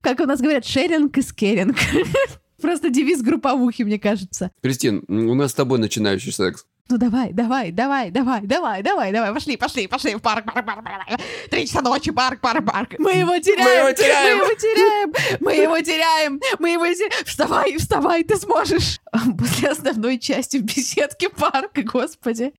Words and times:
Как 0.00 0.20
у 0.20 0.24
нас 0.24 0.40
говорят, 0.40 0.64
шеринг 0.64 1.16
и 1.18 1.22
скеринг. 1.22 1.76
Просто 2.60 2.90
девиз 2.90 3.22
групповухи, 3.22 3.82
мне 3.82 3.98
кажется. 3.98 4.50
Кристин, 4.62 5.04
у 5.08 5.34
нас 5.34 5.52
с 5.52 5.54
тобой 5.54 5.78
начинающий 5.78 6.32
секс. 6.32 6.66
Ну 6.90 6.96
давай, 6.96 7.32
давай, 7.34 7.70
давай, 7.70 8.10
давай, 8.10 8.46
давай, 8.46 8.82
давай, 8.82 9.12
давай, 9.12 9.34
пошли, 9.34 9.58
пошли, 9.58 9.86
пошли 9.86 10.14
в 10.14 10.20
парк, 10.22 10.46
парк, 10.46 10.64
парк, 10.64 10.82
парк. 10.82 11.20
Три 11.50 11.66
часа 11.66 11.82
ночи, 11.82 12.10
парк, 12.10 12.40
парк, 12.40 12.64
парк. 12.64 12.94
Мы 12.98 13.12
его 13.12 13.38
теряем, 13.38 13.84
Мы 13.84 13.90
его 13.90 13.92
теряем. 13.92 14.38
мы 14.38 14.44
его 14.44 14.54
теряем, 14.56 15.12
мы 15.40 15.52
его 15.52 15.80
теряем, 15.80 16.40
мы 16.58 16.70
его 16.70 16.86
теряем. 16.86 17.24
Вставай, 17.26 17.76
вставай, 17.76 18.24
ты 18.24 18.36
сможешь. 18.36 19.00
После 19.38 19.68
основной 19.68 20.18
части 20.18 20.56
в 20.56 20.62
беседке 20.62 21.28
парка, 21.28 21.82
господи. 21.82 22.54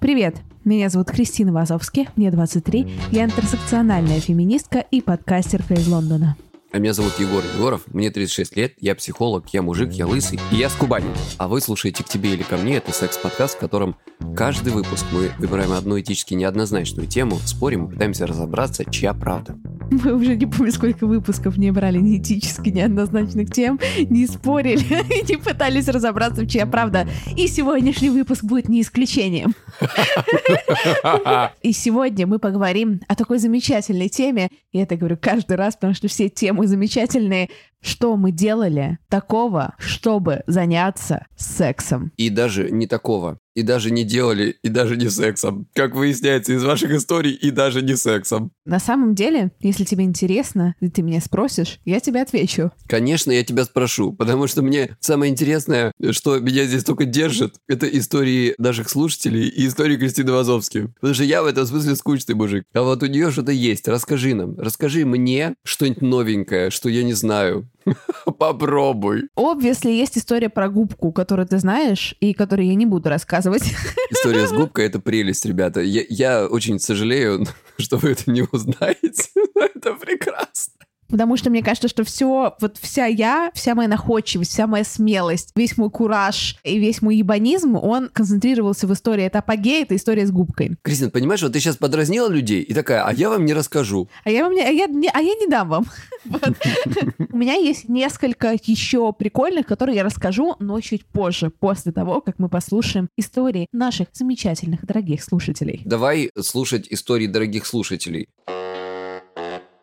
Привет, 0.00 0.36
меня 0.64 0.88
зовут 0.88 1.10
Кристина 1.10 1.52
Вазовски, 1.52 2.08
мне 2.16 2.30
23, 2.30 2.90
я 3.10 3.24
интерсекциональная 3.24 4.18
феминистка 4.18 4.78
и 4.78 5.02
подкастерка 5.02 5.74
из 5.74 5.86
Лондона. 5.86 6.36
А 6.72 6.78
меня 6.78 6.92
зовут 6.92 7.18
Егор 7.18 7.42
Егоров, 7.56 7.82
мне 7.92 8.12
36 8.12 8.54
лет, 8.54 8.74
я 8.78 8.94
психолог, 8.94 9.48
я 9.52 9.60
мужик, 9.60 9.90
я 9.90 10.06
лысый, 10.06 10.38
и 10.52 10.56
я 10.56 10.70
с 10.70 10.74
Кубани. 10.74 11.10
А 11.36 11.48
вы 11.48 11.60
слушаете 11.60 12.04
«К 12.04 12.08
тебе 12.08 12.32
или 12.32 12.44
ко 12.44 12.56
мне»— 12.56 12.76
это 12.76 12.92
секс-подкаст, 12.92 13.56
в 13.56 13.58
котором 13.58 13.96
каждый 14.36 14.72
выпуск 14.72 15.04
мы 15.10 15.32
выбираем 15.38 15.72
одну 15.72 15.98
этически 15.98 16.34
неоднозначную 16.34 17.08
тему, 17.08 17.40
спорим 17.44 17.86
и 17.86 17.90
пытаемся 17.90 18.24
разобраться, 18.24 18.84
чья 18.84 19.14
правда. 19.14 19.56
Мы 19.90 20.14
уже 20.14 20.36
не 20.36 20.46
помню, 20.46 20.70
сколько 20.70 21.04
выпусков 21.08 21.56
не 21.56 21.72
брали 21.72 21.98
ни 21.98 22.18
этически 22.18 22.68
неоднозначных 22.68 23.50
тем, 23.50 23.80
не 24.08 24.28
спорили 24.28 24.84
и 25.22 25.26
не 25.28 25.36
пытались 25.36 25.88
разобраться, 25.88 26.46
чья 26.46 26.66
правда. 26.66 27.08
И 27.36 27.48
сегодняшний 27.48 28.10
выпуск 28.10 28.44
будет 28.44 28.68
не 28.68 28.82
исключением. 28.82 29.54
И 31.62 31.72
сегодня 31.72 32.26
мы 32.26 32.38
поговорим 32.38 33.00
о 33.08 33.16
такой 33.16 33.38
замечательной 33.38 34.08
теме. 34.08 34.50
И 34.72 34.78
это 34.78 34.96
говорю 34.96 35.18
каждый 35.20 35.56
раз, 35.56 35.74
потому 35.74 35.94
что 35.94 36.06
все 36.06 36.28
темы 36.28 36.59
замечательные. 36.66 37.50
Что 37.82 38.16
мы 38.16 38.30
делали 38.30 38.98
такого, 39.08 39.74
чтобы 39.78 40.42
заняться 40.46 41.26
сексом? 41.36 42.12
И 42.16 42.30
даже 42.30 42.70
не 42.70 42.86
такого. 42.86 43.38
И 43.54 43.62
даже 43.62 43.90
не 43.90 44.04
делали, 44.04 44.56
и 44.62 44.68
даже 44.68 44.96
не 44.96 45.10
сексом. 45.10 45.66
Как 45.74 45.94
выясняется 45.94 46.52
из 46.52 46.62
ваших 46.62 46.92
историй, 46.92 47.32
и 47.32 47.50
даже 47.50 47.82
не 47.82 47.96
сексом. 47.96 48.52
На 48.64 48.78
самом 48.78 49.14
деле, 49.14 49.50
если 49.58 49.84
тебе 49.84 50.04
интересно, 50.04 50.76
и 50.80 50.88
ты 50.88 51.02
меня 51.02 51.20
спросишь, 51.20 51.80
я 51.84 51.98
тебе 51.98 52.22
отвечу. 52.22 52.70
Конечно, 52.86 53.32
я 53.32 53.44
тебя 53.44 53.64
спрошу, 53.64 54.12
потому 54.12 54.46
что 54.46 54.62
мне 54.62 54.96
самое 55.00 55.32
интересное, 55.32 55.92
что 56.12 56.38
меня 56.38 56.64
здесь 56.66 56.84
только 56.84 57.06
держит, 57.06 57.56
это 57.66 57.86
истории 57.86 58.54
наших 58.58 58.88
слушателей 58.88 59.48
и 59.48 59.66
истории 59.66 59.96
Кристины 59.96 60.30
Вазовски. 60.30 60.92
Потому 61.00 61.14
что 61.14 61.24
я 61.24 61.42
в 61.42 61.46
этом 61.46 61.66
смысле 61.66 61.96
скучный 61.96 62.36
мужик. 62.36 62.64
А 62.72 62.82
вот 62.82 63.02
у 63.02 63.06
нее 63.06 63.32
что-то 63.32 63.52
есть. 63.52 63.88
Расскажи 63.88 64.34
нам. 64.34 64.56
Расскажи 64.58 65.04
мне 65.04 65.54
что-нибудь 65.64 66.02
новенькое, 66.02 66.70
что 66.70 66.88
я 66.88 67.02
не 67.02 67.14
знаю. 67.14 67.68
Попробуй. 68.38 69.28
Obviously, 69.36 69.92
есть 69.92 70.18
история 70.18 70.48
про 70.48 70.68
губку, 70.68 71.12
которую 71.12 71.46
ты 71.46 71.58
знаешь, 71.58 72.14
и 72.20 72.34
которую 72.34 72.66
я 72.66 72.74
не 72.74 72.86
буду 72.86 73.08
рассказывать. 73.08 73.62
История 74.10 74.46
с 74.46 74.52
губкой— 74.52 74.86
это 74.86 75.00
прелесть, 75.00 75.44
ребята. 75.44 75.80
Я, 75.80 76.02
я 76.08 76.46
очень 76.46 76.78
сожалею, 76.78 77.46
что 77.78 77.96
вы 77.96 78.10
это 78.10 78.30
не 78.30 78.42
узнаете. 78.42 79.30
но 79.54 79.64
Это 79.64 79.94
прекрасно. 79.94 80.74
Потому 81.10 81.36
что 81.36 81.50
мне 81.50 81.62
кажется, 81.62 81.88
что 81.88 82.04
все, 82.04 82.54
вот 82.60 82.76
вся 82.80 83.06
я, 83.06 83.50
вся 83.54 83.74
моя 83.74 83.88
находчивость, 83.88 84.52
вся 84.52 84.66
моя 84.66 84.84
смелость, 84.84 85.52
весь 85.56 85.76
мой 85.76 85.90
кураж 85.90 86.56
и 86.64 86.78
весь 86.78 87.02
мой 87.02 87.16
ебанизм, 87.16 87.76
он 87.76 88.08
концентрировался 88.08 88.86
в 88.86 88.92
истории. 88.92 89.24
Это 89.24 89.38
апогей, 89.40 89.82
это 89.82 89.96
история 89.96 90.26
с 90.26 90.30
губкой. 90.30 90.76
Кристина, 90.82 91.10
понимаешь, 91.10 91.42
вот 91.42 91.52
ты 91.52 91.60
сейчас 91.60 91.76
подразнила 91.76 92.28
людей 92.28 92.62
и 92.62 92.74
такая, 92.74 93.04
а 93.04 93.12
я 93.12 93.28
вам 93.30 93.44
не 93.44 93.52
расскажу. 93.54 94.08
А 94.24 94.30
я 94.30 94.44
вам 94.44 94.54
не, 94.54 94.62
а 94.62 94.68
я, 94.70 94.86
не- 94.86 95.10
а 95.12 95.20
я 95.20 95.34
не 95.34 95.46
дам 95.46 95.68
вам. 95.68 95.86
У 97.32 97.36
меня 97.36 97.54
есть 97.54 97.88
несколько 97.88 98.56
еще 98.64 99.12
прикольных, 99.12 99.66
которые 99.66 99.96
я 99.96 100.02
расскажу, 100.04 100.56
но 100.58 100.80
чуть 100.80 101.04
позже, 101.06 101.50
после 101.50 101.92
того, 101.92 102.20
как 102.20 102.38
мы 102.38 102.48
послушаем 102.48 103.08
истории 103.16 103.68
наших 103.72 104.08
замечательных, 104.12 104.84
дорогих 104.84 105.22
слушателей. 105.22 105.82
Давай 105.84 106.30
слушать 106.40 106.86
истории 106.90 107.26
дорогих 107.26 107.66
слушателей. 107.66 108.28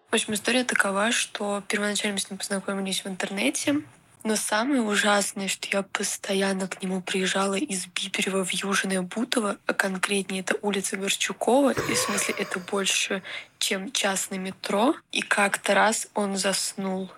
В 0.10 0.14
общем, 0.14 0.34
история 0.34 0.64
такова, 0.64 1.12
что 1.12 1.62
первоначально 1.68 2.14
мы 2.14 2.20
с 2.20 2.30
ним 2.30 2.38
познакомились 2.38 3.04
в 3.04 3.08
интернете, 3.08 3.82
но 4.24 4.38
самое 4.38 4.82
ужасное, 4.82 5.50
что 5.50 5.68
я 5.70 5.84
постоянно 5.84 6.70
к 6.70 6.82
нему 6.82 7.02
приезжала 7.02 7.56
из 7.56 7.88
Биберева 7.88 8.46
в 8.46 8.52
Южное 8.52 9.02
Бутово, 9.02 9.58
а 9.66 9.74
конкретнее 9.74 10.42
это 10.42 10.56
улица 10.62 10.96
Горчукова, 10.96 11.72
и 11.72 11.94
в 11.94 11.98
смысле 11.98 12.36
это 12.38 12.60
больше, 12.60 13.22
чем 13.60 13.92
час 13.92 14.30
на 14.30 14.36
метро. 14.36 14.96
И 15.12 15.22
как-то 15.22 15.74
раз 15.74 16.08
он 16.14 16.38
заснул, 16.38 17.12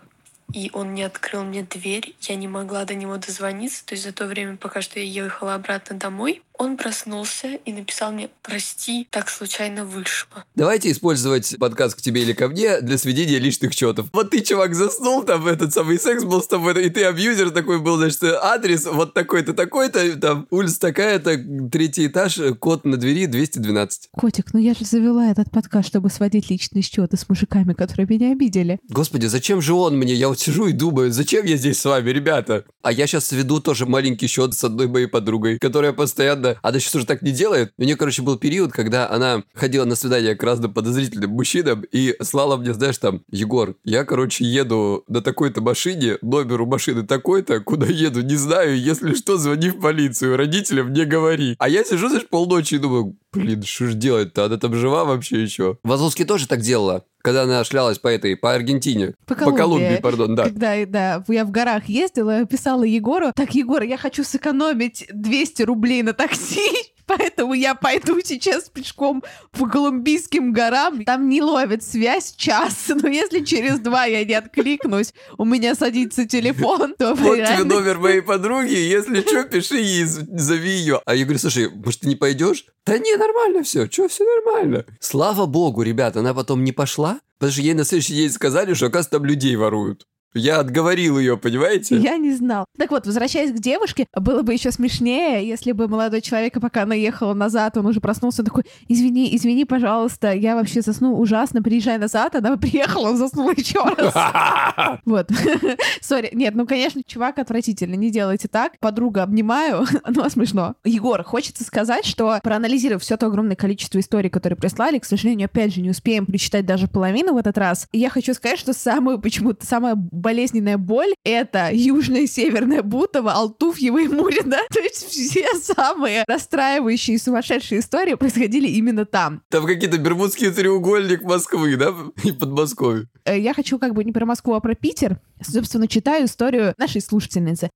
и 0.52 0.72
он 0.74 0.96
не 0.96 1.04
открыл 1.04 1.44
мне 1.44 1.62
дверь, 1.62 2.16
я 2.22 2.36
не 2.36 2.48
могла 2.48 2.86
до 2.86 2.96
него 2.96 3.18
дозвониться, 3.18 3.86
то 3.86 3.94
есть 3.94 4.04
за 4.04 4.14
то 4.14 4.26
время, 4.26 4.58
пока 4.58 4.82
что 4.82 5.00
я 5.00 5.06
ехала 5.06 5.54
обратно 5.54 5.96
домой, 5.96 6.42
он 6.60 6.76
проснулся 6.76 7.56
и 7.66 7.72
написал 7.72 8.12
мне 8.12 8.30
«Прости, 8.44 9.08
так 9.10 9.30
случайно 9.30 9.86
вышло». 9.86 10.44
Давайте 10.56 10.92
использовать 10.92 11.56
подкаст 11.58 11.98
«К 11.98 12.02
тебе 12.02 12.22
или 12.22 12.34
ко 12.34 12.50
мне» 12.50 12.82
для 12.82 12.98
сведения 12.98 13.40
личных 13.40 13.74
счетов. 13.74 14.08
Вот 14.12 14.30
ты, 14.32 14.42
чувак, 14.42 14.76
заснул, 14.76 15.24
там 15.24 15.48
этот 15.48 15.74
самый 15.74 15.98
секс 15.98 16.26
был 16.26 16.44
с 16.44 16.48
тобой, 16.48 16.86
и 16.86 16.90
ты 16.90 17.06
абьюзер 17.06 17.52
такой 17.52 17.80
был, 17.80 17.96
значит, 17.96 18.22
адрес 18.24 18.86
вот 18.86 19.14
такой-то, 19.14 19.54
такой-то, 19.54 20.18
там 20.18 20.48
улица 20.50 20.82
такая-то, 20.82 21.42
третий 21.72 22.08
этаж, 22.08 22.38
код 22.60 22.84
на 22.84 22.98
двери 22.98 23.26
212. 23.26 24.10
Котик, 24.18 24.54
ну 24.54 24.60
я 24.60 24.74
же 24.74 24.84
завела 24.84 25.32
этот 25.32 25.50
подкаст, 25.52 25.88
чтобы 25.88 26.10
сводить 26.10 26.50
личные 26.50 26.82
счеты 26.82 27.16
с 27.16 27.30
мужиками, 27.30 27.72
которые 27.72 28.06
меня 28.06 28.34
обидели. 28.34 28.80
Господи, 28.90 29.28
зачем 29.28 29.62
же 29.62 29.74
он 29.74 29.98
мне? 29.98 30.14
Я 30.14 30.28
вот 30.28 30.40
сижу 30.42 30.68
и 30.68 30.74
думаю, 30.74 31.14
зачем 31.14 31.46
я 31.46 31.56
здесь 31.56 31.80
с 31.80 31.86
вами, 31.86 32.10
ребята? 32.10 32.66
А 32.82 32.92
я 32.92 33.08
сейчас 33.08 33.28
сведу 33.28 33.62
тоже 33.62 33.86
маленький 33.86 34.28
счет 34.28 34.54
с 34.54 34.64
одной 34.66 34.88
моей 34.88 35.08
подругой, 35.08 35.58
которая 35.58 35.94
постоянно... 35.94 36.49
Она 36.62 36.80
сейчас 36.80 36.96
уже 36.96 37.06
так 37.06 37.22
не 37.22 37.32
делает. 37.32 37.74
У 37.78 37.84
нее, 37.84 37.96
короче, 37.96 38.22
был 38.22 38.38
период, 38.38 38.72
когда 38.72 39.10
она 39.10 39.44
ходила 39.54 39.86
на 39.86 39.96
свидание 39.96 40.36
к 40.36 40.44
разным 40.44 40.74
подозрительным 40.74 41.32
мужчинам 41.32 41.84
и 41.92 42.16
слала 42.22 42.58
мне, 42.58 42.74
знаешь, 42.74 42.98
там, 42.98 43.22
Егор, 43.32 43.76
я, 43.84 44.06
короче, 44.06 44.46
еду 44.46 45.04
на 45.08 45.22
такой-то 45.22 45.62
машине, 45.62 46.18
номер 46.22 46.62
у 46.62 46.66
машины 46.66 47.06
такой-то, 47.06 47.60
куда 47.60 47.86
еду, 47.86 48.22
не 48.22 48.36
знаю, 48.36 48.80
если 48.80 49.14
что, 49.14 49.38
звони 49.38 49.70
в 49.70 49.80
полицию, 49.80 50.38
родителям 50.38 50.94
не 50.94 51.06
говори. 51.06 51.56
А 51.60 51.70
я 51.70 51.84
сижу, 51.84 52.10
знаешь, 52.10 52.28
полночи 52.28 52.76
и 52.76 52.80
думаю, 52.80 53.18
блин, 53.34 53.64
что 53.64 53.88
ж 53.88 53.94
делать-то, 53.94 54.46
она 54.46 54.58
там 54.58 54.76
жива 54.76 55.06
вообще 55.06 55.42
еще? 55.42 55.78
Вазовский 55.84 56.26
тоже 56.26 56.48
так 56.48 56.62
делала, 56.62 57.06
когда 57.22 57.44
она 57.44 57.64
шлялась 57.64 58.00
по 58.00 58.08
этой, 58.08 58.36
по 58.36 58.54
Аргентине. 58.54 59.14
По 59.26 59.36
По 59.36 59.42
Колумбии, 59.42 59.58
Колумбии. 59.60 60.02
пардон, 60.02 60.36
да. 60.36 60.44
Когда 60.46 60.86
да, 60.86 61.24
я 61.28 61.46
в 61.46 61.52
горах 61.52 61.86
ездила, 61.86 62.46
писала 62.46 62.84
Егору, 62.84 63.32
так, 63.36 63.54
Егор, 63.56 63.82
я 63.84 63.98
хочу 63.98 64.24
сэкономить 64.24 65.06
200 65.12 65.64
рублей 65.64 66.04
на 66.04 66.14
такси. 66.14 66.94
Поэтому 67.10 67.56
я 67.56 67.74
пойду 67.74 68.20
сейчас 68.24 68.70
пешком 68.70 69.24
по 69.52 69.68
Колумбийским 69.68 70.54
горам. 70.54 71.04
Там 71.06 71.28
не 71.28 71.42
ловит 71.42 71.84
связь 71.84 72.36
час, 72.36 72.92
но 73.02 73.10
если 73.10 73.44
через 73.44 73.80
два 73.80 74.06
я 74.06 74.24
не 74.24 74.36
откликнусь, 74.36 75.16
у 75.38 75.44
меня 75.44 75.74
садится 75.74 76.28
телефон, 76.28 76.94
то 77.00 77.16
Вот 77.16 77.38
тебе 77.38 77.64
номер 77.64 77.98
моей 77.98 78.22
подруги, 78.22 78.76
если 78.76 79.22
что, 79.22 79.44
пиши 79.44 79.78
ей, 79.78 80.04
зови 80.06 80.70
ее. 80.70 81.02
А 81.06 81.16
я 81.16 81.24
говорю, 81.24 81.40
слушай, 81.40 81.70
может, 81.70 82.02
ты 82.02 82.08
не 82.08 82.16
пойдешь? 82.16 82.66
Да 82.86 83.00
не, 83.00 83.16
нормально 83.16 83.64
все, 83.64 83.90
что, 83.90 84.08
все 84.08 84.24
нормально. 84.24 84.86
Слава 85.00 85.48
богу, 85.48 85.82
ребят, 85.82 86.16
она 86.16 86.36
потом 86.36 86.64
не 86.64 86.74
пошла, 86.74 87.20
потому 87.40 87.54
что 87.54 87.62
ей 87.64 87.74
на 87.74 87.86
следующий 87.86 88.14
день 88.14 88.30
сказали, 88.30 88.76
что, 88.76 88.86
оказывается, 88.86 89.18
там 89.18 89.26
людей 89.26 89.56
воруют. 89.56 90.06
Я 90.36 90.60
отговорил 90.60 91.18
ее, 91.18 91.38
понимаете? 91.38 91.98
Я 91.98 92.18
не 92.18 92.34
знал. 92.34 92.66
Так 92.78 92.92
вот, 92.92 93.08
возвращаясь 93.08 93.52
к 93.52 93.60
девушке, 93.60 94.06
было 94.14 94.44
бы 94.44 94.54
еще 94.54 94.72
смешнее, 94.72 95.48
если 95.48 95.72
бы 95.72 95.88
молодой 95.88 96.22
человек, 96.22 96.60
пока 96.62 96.84
она 96.84 96.94
ехала 96.94 97.34
назад, 97.34 97.78
он 97.78 97.88
уже 97.88 98.00
проснулся, 98.00 98.44
такой, 98.44 98.64
извини, 98.88 99.36
извини, 99.36 99.66
пожалуйста, 99.66 100.32
я 100.34 100.56
вообще 100.56 100.82
заснул 100.82 101.20
ужасно, 101.20 101.64
приезжай 101.64 101.98
назад, 101.98 102.36
она 102.36 102.56
бы 102.56 102.62
приехала, 102.70 103.10
он 103.10 103.18
заснул 103.18 103.50
еще 103.52 103.84
раз. 103.84 104.14
Вот. 105.06 105.30
Сори. 106.02 106.30
Нет, 106.34 106.56
ну, 106.56 106.66
конечно, 106.68 107.02
чувак 107.06 107.40
отвратительно. 107.40 107.96
Не 107.96 108.12
делайте 108.12 108.48
так. 108.48 108.74
Подруга 108.80 109.24
обнимаю. 109.24 109.86
Ну, 110.08 110.30
смешно. 110.30 110.76
Егор, 110.84 111.24
хочется 111.24 111.64
сказать, 111.64 112.06
что 112.06 112.40
проанализировав 112.44 113.02
все 113.02 113.18
то 113.18 113.28
огромное 113.28 113.56
количество 113.56 114.00
историй, 114.00 114.30
которые 114.30 114.58
прислали, 114.58 115.00
к 115.00 115.06
сожалению, 115.06 115.46
опять 115.46 115.74
же, 115.74 115.82
не 115.82 115.90
успеем 115.90 116.26
прочитать 116.26 116.66
даже 116.66 116.88
половину 116.88 117.34
в 117.34 117.38
этот 117.38 117.58
раз. 117.58 117.88
Я 117.92 118.10
хочу 118.10 118.34
сказать, 118.34 118.60
что 118.60 118.74
самую, 118.74 119.20
почему-то, 119.20 119.66
самая 119.66 119.96
болезненная 120.20 120.78
боль— 120.78 121.14
это 121.24 121.70
Южная 121.74 122.22
и 122.22 122.28
Северная 122.28 122.84
Бутово, 122.84 123.34
Алтуфьево 123.34 124.00
и 124.00 124.08
Мурина. 124.08 124.60
То 124.72 124.80
есть 124.80 125.06
все 125.08 125.46
самые 125.62 126.24
расстраивающие 126.28 127.16
и 127.16 127.20
сумасшедшие 127.20 127.80
истории 127.80 128.14
происходили 128.16 128.68
именно 128.68 129.06
там. 129.06 129.42
Там 129.50 129.66
какие-то 129.66 129.98
бермудский 129.98 130.52
треугольник 130.52 131.24
Москвы, 131.24 131.76
да? 131.78 131.94
И 132.24 132.32
Подмосковье. 132.32 133.08
Э, 133.26 133.40
Я 133.40 133.54
хочу 133.54 133.80
как 133.80 133.94
бы 133.94 134.04
не 134.04 134.12
про 134.12 134.26
Москву, 134.26 134.54
а 134.54 134.60
про 134.60 134.76
Питер. 134.76 135.20
Собственно, 135.42 135.88
читаю 135.88 136.26
историю 136.26 136.74
нашей 136.78 137.02
слушательницы. 137.02 137.70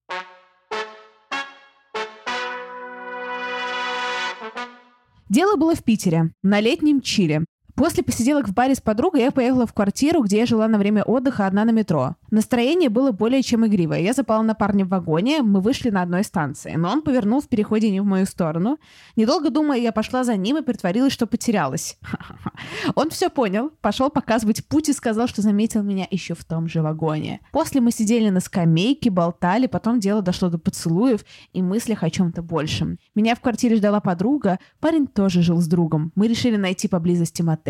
Дело 5.30 5.56
было 5.56 5.74
в 5.76 5.84
Питере, 5.84 6.32
на 6.44 6.60
летнем 6.60 7.02
Чили. 7.02 7.46
После 7.76 8.04
посиделок 8.04 8.48
в 8.48 8.54
баре 8.54 8.76
с 8.76 8.82
подругой 8.82 9.22
я 9.22 9.32
поехала 9.32 9.66
в 9.66 9.74
квартиру, 9.74 10.22
где 10.22 10.38
я 10.38 10.46
жила 10.46 10.68
на 10.68 10.78
время 10.78 11.04
отдыха 11.04 11.48
одна 11.48 11.66
на 11.66 11.72
метро. 11.72 12.16
Настроение 12.30 12.90
было 12.90 13.12
более 13.12 13.42
чем 13.42 13.66
игривое. 13.66 14.04
Я 14.04 14.14
запала 14.14 14.44
на 14.44 14.54
парня 14.54 14.86
в 14.86 14.90
вагоне, 14.90 15.42
мы 15.42 15.60
вышли 15.60 15.90
на 15.90 16.04
одной 16.04 16.24
станции, 16.24 16.76
но 16.76 16.92
он 16.92 17.02
повернул 17.02 17.42
в 17.42 17.48
переходе 17.48 17.90
не 17.90 18.00
в 18.00 18.06
мою 18.06 18.28
сторону. 18.28 18.78
Недолго 19.16 19.50
думая, 19.50 19.80
я 19.80 19.92
пошла 19.92 20.24
за 20.24 20.36
ним 20.36 20.58
и 20.58 20.62
притворилась, 20.62 21.14
что 21.14 21.26
потерялась. 21.26 21.98
Он 22.96 23.10
все 23.10 23.30
понял, 23.30 23.72
пошел 23.82 24.10
показывать 24.10 24.66
путь 24.68 24.90
и 24.90 24.94
сказал, 24.94 25.28
что 25.28 25.42
заметил 25.42 25.82
меня 25.82 26.08
еще 26.12 26.36
в 26.36 26.44
том 26.44 26.68
же 26.68 26.82
вагоне. 26.82 27.42
После 27.52 27.82
мы 27.82 27.92
сидели 27.92 28.30
на 28.30 28.40
скамейке, 28.40 29.10
болтали, 29.10 29.68
потом 29.68 30.00
дело 30.00 30.22
дошло 30.22 30.50
до 30.50 30.60
поцелуев 30.60 31.26
и 31.54 31.62
мыслях 31.62 32.04
о 32.04 32.10
чем-то 32.10 32.42
большем. 32.42 33.00
Меня 33.16 33.36
в 33.36 33.42
квартире 33.42 33.78
ждала 33.78 34.00
подруга, 34.00 34.60
парень 34.80 35.08
тоже 35.08 35.42
жил 35.42 35.60
с 35.60 35.68
другом. 35.68 36.12
Мы 36.16 36.28
решили 36.28 36.56
найти 36.56 36.88
поблизости 36.88 37.42
мотель. 37.42 37.63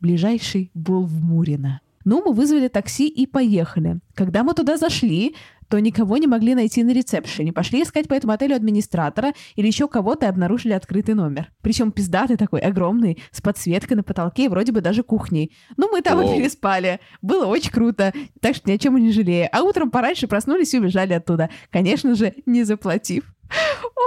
Ближайший 0.00 0.70
был 0.74 1.04
в 1.04 1.22
Мурино. 1.22 1.80
Ну, 2.04 2.22
мы 2.24 2.32
вызвали 2.32 2.68
такси 2.68 3.08
и 3.08 3.26
поехали. 3.26 4.00
Когда 4.14 4.42
мы 4.42 4.54
туда 4.54 4.76
зашли, 4.76 5.36
то 5.68 5.78
никого 5.78 6.18
не 6.18 6.26
могли 6.26 6.54
найти 6.54 6.82
на 6.82 6.90
ресепшене. 6.90 7.52
Пошли 7.52 7.82
искать 7.82 8.06
по 8.06 8.12
этому 8.12 8.34
отелю 8.34 8.56
администратора 8.56 9.32
или 9.56 9.66
еще 9.66 9.88
кого-то 9.88 10.26
и 10.26 10.28
обнаружили 10.28 10.74
открытый 10.74 11.14
номер. 11.14 11.50
Причем 11.62 11.92
пиздатый 11.92 12.36
такой, 12.36 12.60
огромный, 12.60 13.22
с 13.30 13.40
подсветкой 13.40 13.96
на 13.96 14.02
потолке 14.02 14.44
и 14.44 14.48
вроде 14.48 14.72
бы 14.72 14.82
даже 14.82 15.02
кухней. 15.02 15.56
Ну, 15.78 15.88
мы 15.90 16.02
там 16.02 16.18
Воу. 16.18 16.30
и 16.30 16.36
переспали. 16.36 17.00
Было 17.22 17.46
очень 17.46 17.70
круто, 17.70 18.12
так 18.40 18.54
что 18.54 18.68
ни 18.68 18.74
о 18.74 18.78
чем 18.78 18.96
не 18.96 19.12
жалею. 19.12 19.48
А 19.50 19.62
утром 19.62 19.90
пораньше 19.90 20.26
проснулись 20.26 20.74
и 20.74 20.78
убежали 20.78 21.14
оттуда. 21.14 21.48
Конечно 21.70 22.14
же, 22.16 22.34
не 22.44 22.64
заплатив. 22.64 23.32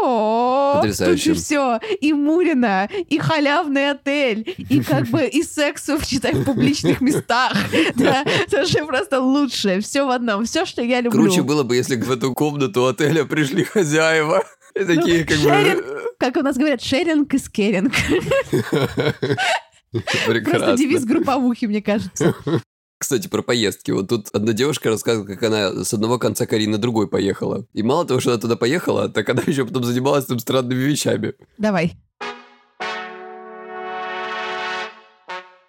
О, 0.01 0.81
тут 0.83 1.19
же 1.19 1.33
все. 1.33 1.79
И 2.01 2.13
Мурина, 2.13 2.89
и 3.09 3.17
халявный 3.17 3.91
отель, 3.91 4.55
и 4.57 4.81
как 4.81 5.07
бы 5.07 5.25
и 5.25 5.43
сексу, 5.43 5.97
читай, 6.05 6.33
в 6.33 6.43
публичных 6.43 7.01
местах. 7.01 7.53
Да, 7.95 8.23
это 8.23 8.85
просто 8.85 9.19
лучшее. 9.21 9.79
Все 9.81 10.05
в 10.05 10.09
одном. 10.09 10.45
Все, 10.45 10.65
что 10.65 10.81
я 10.81 11.01
люблю. 11.01 11.21
Круче 11.21 11.41
было 11.43 11.63
бы, 11.63 11.75
если 11.75 11.95
в 11.95 12.11
эту 12.11 12.33
комнату 12.33 12.85
отеля 12.87 13.25
пришли 13.25 13.63
хозяева. 13.63 14.43
И 14.75 14.83
такие, 14.83 15.23
как 15.23 15.37
шеринг. 15.37 15.85
бы... 15.85 16.01
Как 16.19 16.35
у 16.37 16.41
нас 16.41 16.57
говорят, 16.57 16.81
шеринг 16.81 17.33
и 17.33 17.37
скеринг. 17.37 17.93
Просто 19.91 20.29
Прекрасно. 20.31 20.77
девиз 20.77 21.05
групповухи, 21.05 21.65
мне 21.65 21.81
кажется. 21.81 22.35
Кстати, 22.97 23.27
про 23.27 23.41
поездки. 23.41 23.91
Вот 23.91 24.07
тут 24.07 24.29
одна 24.31 24.53
девушка 24.53 24.89
рассказывала, 24.89 25.27
как 25.27 25.43
она 25.43 25.83
с 25.83 25.93
одного 25.93 26.17
конца 26.17 26.45
Кореи 26.45 26.67
на 26.67 26.77
другой 26.77 27.07
поехала. 27.07 27.65
И 27.73 27.83
мало 27.83 28.05
того, 28.05 28.19
что 28.19 28.31
она 28.31 28.39
туда 28.39 28.55
поехала, 28.55 29.09
так 29.09 29.27
она 29.29 29.43
еще 29.47 29.65
потом 29.65 29.83
занималась 29.83 30.25
там 30.25 30.39
странными 30.39 30.79
вещами. 30.79 31.33
Давай. 31.57 31.93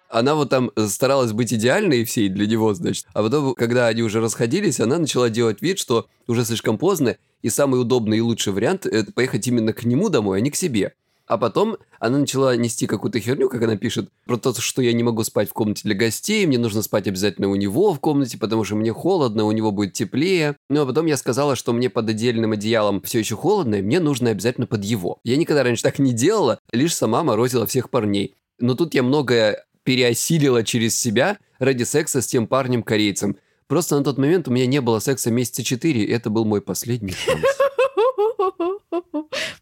Она 0.09 0.35
вот 0.35 0.49
там 0.49 0.71
старалась 0.87 1.33
быть 1.33 1.53
идеальной 1.53 2.05
всей 2.05 2.29
для 2.29 2.47
него, 2.47 2.73
значит. 2.73 3.05
А 3.13 3.21
потом, 3.21 3.53
когда 3.55 3.87
они 3.87 4.03
уже 4.03 4.21
расходились, 4.21 4.79
она 4.79 4.97
начала 4.97 5.29
делать 5.29 5.61
вид, 5.61 5.79
что 5.79 6.07
уже 6.27 6.45
слишком 6.45 6.77
поздно, 6.77 7.17
и 7.41 7.49
самый 7.49 7.79
удобный 7.79 8.17
и 8.17 8.21
лучший 8.21 8.53
вариант– 8.53 8.85
это 8.87 9.11
поехать 9.11 9.45
именно 9.47 9.73
к 9.73 9.83
нему 9.83 10.09
домой, 10.09 10.39
а 10.39 10.41
не 10.41 10.49
к 10.49 10.55
себе. 10.55 10.93
А 11.27 11.37
потом 11.37 11.77
она 11.99 12.19
начала 12.19 12.55
нести 12.55 12.87
какую-то 12.87 13.19
херню, 13.19 13.49
как 13.49 13.61
она 13.61 13.75
пишет, 13.75 14.09
про 14.25 14.37
то, 14.37 14.53
что 14.59 14.81
я 14.81 14.93
не 14.93 15.03
могу 15.03 15.23
спать 15.23 15.49
в 15.49 15.53
комнате 15.53 15.81
для 15.83 15.93
гостей, 15.93 16.45
мне 16.45 16.57
нужно 16.57 16.81
спать 16.81 17.07
обязательно 17.07 17.49
у 17.49 17.55
него 17.55 17.93
в 17.93 17.99
комнате, 17.99 18.37
потому 18.37 18.63
что 18.63 18.75
мне 18.75 18.93
холодно, 18.93 19.43
у 19.43 19.51
него 19.51 19.71
будет 19.71 19.93
теплее. 19.93 20.55
Ну 20.69 20.81
а 20.81 20.85
потом 20.85 21.05
я 21.05 21.17
сказала, 21.17 21.55
что 21.55 21.73
мне 21.73 21.89
под 21.89 22.09
отдельным 22.09 22.53
одеялом 22.53 23.01
все 23.01 23.19
еще 23.19 23.35
холодно, 23.35 23.75
и 23.75 23.81
мне 23.81 23.99
нужно 23.99 24.29
обязательно 24.29 24.67
под 24.67 24.85
его. 24.85 25.19
Я 25.23 25.35
никогда 25.35 25.63
раньше 25.63 25.83
так 25.83 25.99
не 25.99 26.13
делала, 26.13 26.59
лишь 26.71 26.95
сама 26.95 27.23
морозила 27.23 27.67
всех 27.67 27.89
парней. 27.89 28.35
Но 28.59 28.75
тут 28.75 28.93
я 28.93 29.03
многое 29.03 29.65
переосилила 29.83 30.63
через 30.63 30.99
себя 30.99 31.37
ради 31.59 31.83
секса 31.83 32.21
с 32.21 32.27
тем 32.27 32.47
парнем-корейцем. 32.47 33.37
Просто 33.67 33.97
на 33.97 34.03
тот 34.03 34.17
момент 34.17 34.47
у 34.47 34.51
меня 34.51 34.65
не 34.65 34.79
было 34.81 34.99
секса 34.99 35.29
месяца 35.29 35.63
четыре, 35.63 36.03
и 36.03 36.11
это 36.11 36.29
был 36.29 36.45
мой 36.45 36.61
последний 36.61 37.11
шанс. 37.13 37.41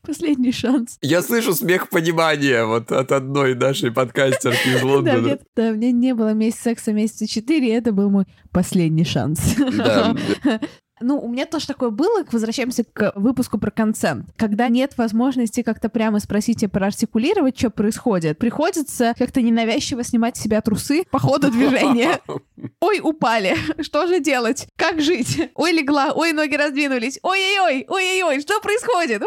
Последний 0.06 0.52
шанс. 0.52 0.98
Я 1.02 1.22
слышу 1.24 1.54
смех 1.54 1.90
понимания 1.90 2.64
вот 2.66 2.92
от 2.92 3.12
одной 3.12 3.56
нашей 3.56 3.92
подкастерки 3.92 4.70
из 4.70 4.82
Да, 4.82 4.86
Лондона. 4.86 5.26
нет, 5.26 5.42
да, 5.56 5.70
у 5.70 5.74
меня 5.74 5.92
не 5.92 6.14
было 6.14 6.34
месяца 6.34 6.64
секса 6.66 6.94
месяца 6.94 7.28
четыре, 7.28 7.74
это 7.74 7.92
был 7.92 8.10
мой 8.12 8.26
последний 8.52 9.04
шанс. 9.06 9.56
Да, 9.58 10.16
Ну, 11.02 11.20
у 11.20 11.28
меня 11.28 11.46
тоже 11.46 11.68
такое 11.68 11.90
было, 11.90 12.24
возвращаемся 12.32 12.84
к 12.86 13.12
выпуску 13.16 13.58
про 13.58 13.70
консент. 13.70 14.28
Когда 14.38 14.70
нет 14.70 14.98
возможности 14.98 15.62
как-то 15.62 15.90
прямо 15.90 16.20
спросить 16.20 16.64
и 16.64 16.68
проартикулировать, 16.68 17.58
что 17.58 17.70
происходит, 17.70 18.38
приходится 18.38 19.14
как-то 19.18 19.42
ненавязчиво 19.42 20.04
снимать 20.04 20.38
с 20.38 20.42
себя 20.42 20.62
трусы 20.62 21.04
по 21.12 21.20
ходу 21.20 21.52
движения. 21.52 22.20
Ой, 22.80 23.02
упали. 23.04 23.58
Что 23.82 24.08
же 24.08 24.20
делать? 24.22 24.68
Как 24.78 25.02
жить? 25.02 25.52
Ой, 25.56 25.74
легла. 25.74 26.14
Ой, 26.14 26.32
ноги 26.32 26.56
раздвинулись. 26.56 27.20
Ой-ой-ой. 27.24 27.86
Ой-ой-ой. 27.90 28.42
Что 28.42 28.62
происходит? 28.62 29.22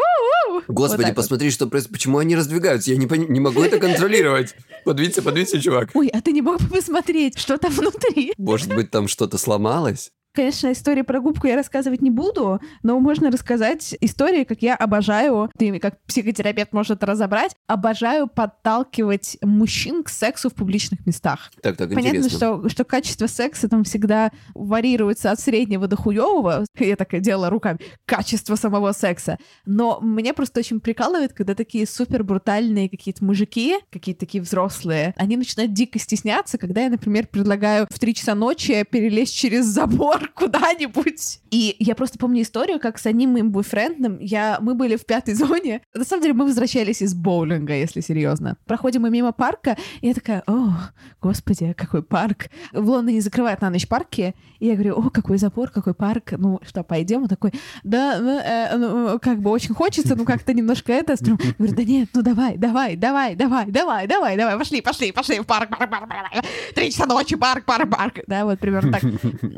Господи, 0.67 1.07
вот. 1.07 1.15
посмотри, 1.15 1.51
что 1.51 1.67
происходит. 1.67 1.93
Почему 1.93 2.17
они 2.17 2.35
раздвигаются? 2.35 2.91
Я 2.91 2.97
не 2.97 3.39
могу 3.39 3.61
это 3.61 3.79
контролировать. 3.79 4.55
Подвинься, 4.85 5.21
подвинься, 5.21 5.61
чувак. 5.61 5.89
Ой, 5.93 6.07
а 6.07 6.21
ты 6.21 6.31
не 6.31 6.41
мог 6.41 6.61
бы 6.61 6.67
посмотреть, 6.67 7.37
что 7.37 7.57
там 7.57 7.71
внутри? 7.71 8.33
Может 8.37 8.73
быть, 8.73 8.89
там 8.89 9.07
что-то 9.07 9.37
сломалось? 9.37 10.11
Конечно, 10.33 10.71
истории 10.71 11.01
про 11.01 11.19
губку 11.19 11.47
я 11.47 11.55
рассказывать 11.55 12.01
не 12.01 12.11
буду, 12.11 12.59
но 12.83 12.99
можно 12.99 13.31
рассказать 13.31 13.95
истории, 13.99 14.43
как 14.43 14.61
я 14.61 14.75
обожаю, 14.75 15.49
ты 15.57 15.79
как 15.79 15.99
психотерапевт 16.03 16.71
можешь 16.71 16.91
это 16.91 17.07
разобрать, 17.07 17.55
обожаю 17.67 18.27
подталкивать 18.27 19.37
мужчин 19.41 20.03
к 20.03 20.09
сексу 20.09 20.49
в 20.49 20.53
публичных 20.53 21.05
местах. 21.07 21.51
Так, 21.61 21.77
так, 21.77 21.89
Понятно, 21.89 22.17
интересно. 22.17 22.37
что, 22.37 22.69
что 22.69 22.83
качество 22.83 23.25
секса 23.25 23.67
там 23.67 23.83
всегда 23.83 24.31
варьируется 24.53 25.31
от 25.31 25.39
среднего 25.39 25.87
до 25.87 25.95
хуевого. 25.95 26.65
Я 26.77 26.95
так 26.95 27.13
и 27.15 27.19
делала 27.19 27.49
руками. 27.49 27.79
Качество 28.05 28.55
самого 28.55 28.91
секса. 28.91 29.39
Но 29.65 29.99
меня 30.01 30.33
просто 30.33 30.59
очень 30.59 30.79
прикалывает, 30.79 31.33
когда 31.33 31.55
такие 31.55 31.87
супер 31.87 32.23
брутальные 32.23 32.89
какие-то 32.89 33.25
мужики, 33.25 33.77
какие-то 33.89 34.21
такие 34.21 34.43
взрослые, 34.43 35.13
они 35.17 35.37
начинают 35.37 35.73
дико 35.73 35.97
стесняться, 35.97 36.57
когда 36.57 36.81
я, 36.81 36.89
например, 36.89 37.27
предлагаю 37.27 37.87
в 37.89 37.97
3 37.97 38.13
часа 38.13 38.35
ночи 38.35 38.85
перелезть 38.89 39.35
через 39.35 39.65
забор 39.65 40.18
парк 40.19 40.33
куда-нибудь. 40.35 41.39
И 41.51 41.75
я 41.79 41.95
просто 41.95 42.17
помню 42.17 42.41
историю, 42.41 42.79
как 42.79 42.99
с 42.99 43.05
одним 43.05 43.31
моим 43.31 43.51
бойфрендом 43.51 44.19
я, 44.19 44.57
мы 44.61 44.75
были 44.75 44.95
в 44.95 45.05
пятой 45.05 45.33
зоне. 45.33 45.81
На 45.93 46.03
самом 46.03 46.21
деле 46.21 46.33
мы 46.33 46.45
возвращались 46.45 47.01
из 47.01 47.13
боулинга, 47.13 47.73
если 47.73 48.01
серьезно. 48.01 48.57
Проходим 48.65 49.01
мы 49.01 49.09
мимо 49.09 49.31
парка, 49.31 49.77
и 50.01 50.07
я 50.07 50.13
такая, 50.13 50.43
о, 50.47 50.73
господи, 51.21 51.73
какой 51.73 52.03
парк. 52.03 52.49
В 52.73 52.87
Лондоне 52.89 53.21
закрывают 53.21 53.61
на 53.61 53.69
ночь 53.69 53.87
парки, 53.87 54.35
и 54.59 54.67
я 54.67 54.73
говорю, 54.73 54.95
о, 54.95 55.09
какой 55.09 55.37
запор, 55.37 55.69
какой 55.69 55.93
парк, 55.93 56.33
ну 56.37 56.59
что, 56.67 56.83
пойдем? 56.83 57.23
Он 57.23 57.27
такой, 57.27 57.53
да, 57.83 58.19
ну, 58.19 58.39
э, 58.39 58.77
ну, 58.77 59.19
как 59.19 59.39
бы 59.39 59.49
очень 59.49 59.73
хочется, 59.73 60.15
ну 60.15 60.25
как-то 60.25 60.53
немножко 60.53 60.91
это. 60.93 61.15
Говорю, 61.57 61.75
да 61.75 61.83
нет, 61.83 62.09
ну 62.13 62.21
давай, 62.21 62.57
давай, 62.57 62.95
давай, 62.95 63.35
давай, 63.35 63.65
давай, 63.67 64.07
давай, 64.07 64.37
давай, 64.37 64.57
пошли, 64.57 64.81
пошли, 64.81 65.11
пошли 65.11 65.39
в 65.39 65.45
парк, 65.45 65.69
парк, 65.69 65.89
парк, 65.89 66.09
парк, 66.09 66.45
три 66.75 66.91
часа 66.91 67.05
ночи, 67.05 67.35
парк, 67.35 67.65
парк, 67.65 67.89
парк. 67.89 68.19
Да, 68.27 68.45
вот 68.45 68.59
примерно 68.59 68.91
так. 68.91 69.03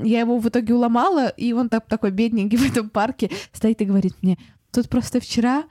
Я 0.03 0.21
его 0.21 0.37
в 0.37 0.50
итоге 0.51 0.73
уломала, 0.75 1.29
и 1.29 1.53
он 1.53 1.69
так, 1.69 1.87
такой 1.87 2.11
бедненький 2.11 2.57
в 2.59 2.69
этом 2.69 2.89
парке 2.89 3.31
стоит 3.51 3.81
и 3.81 3.85
говорит 3.85 4.13
мне, 4.21 4.37
тут 4.71 4.89
просто 4.89 5.19
вчера 5.19 5.63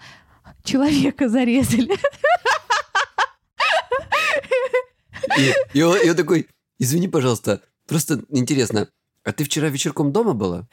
человека 0.64 1.28
зарезали. 1.28 1.96
И, 5.38 5.54
и, 5.74 5.82
он, 5.82 5.96
и 5.98 6.10
он 6.10 6.16
такой, 6.16 6.48
извини, 6.78 7.06
пожалуйста, 7.08 7.62
просто 7.86 8.24
интересно, 8.30 8.88
а 9.24 9.32
ты 9.32 9.44
вчера 9.44 9.68
вечерком 9.68 10.12
дома 10.12 10.34
была? 10.34 10.66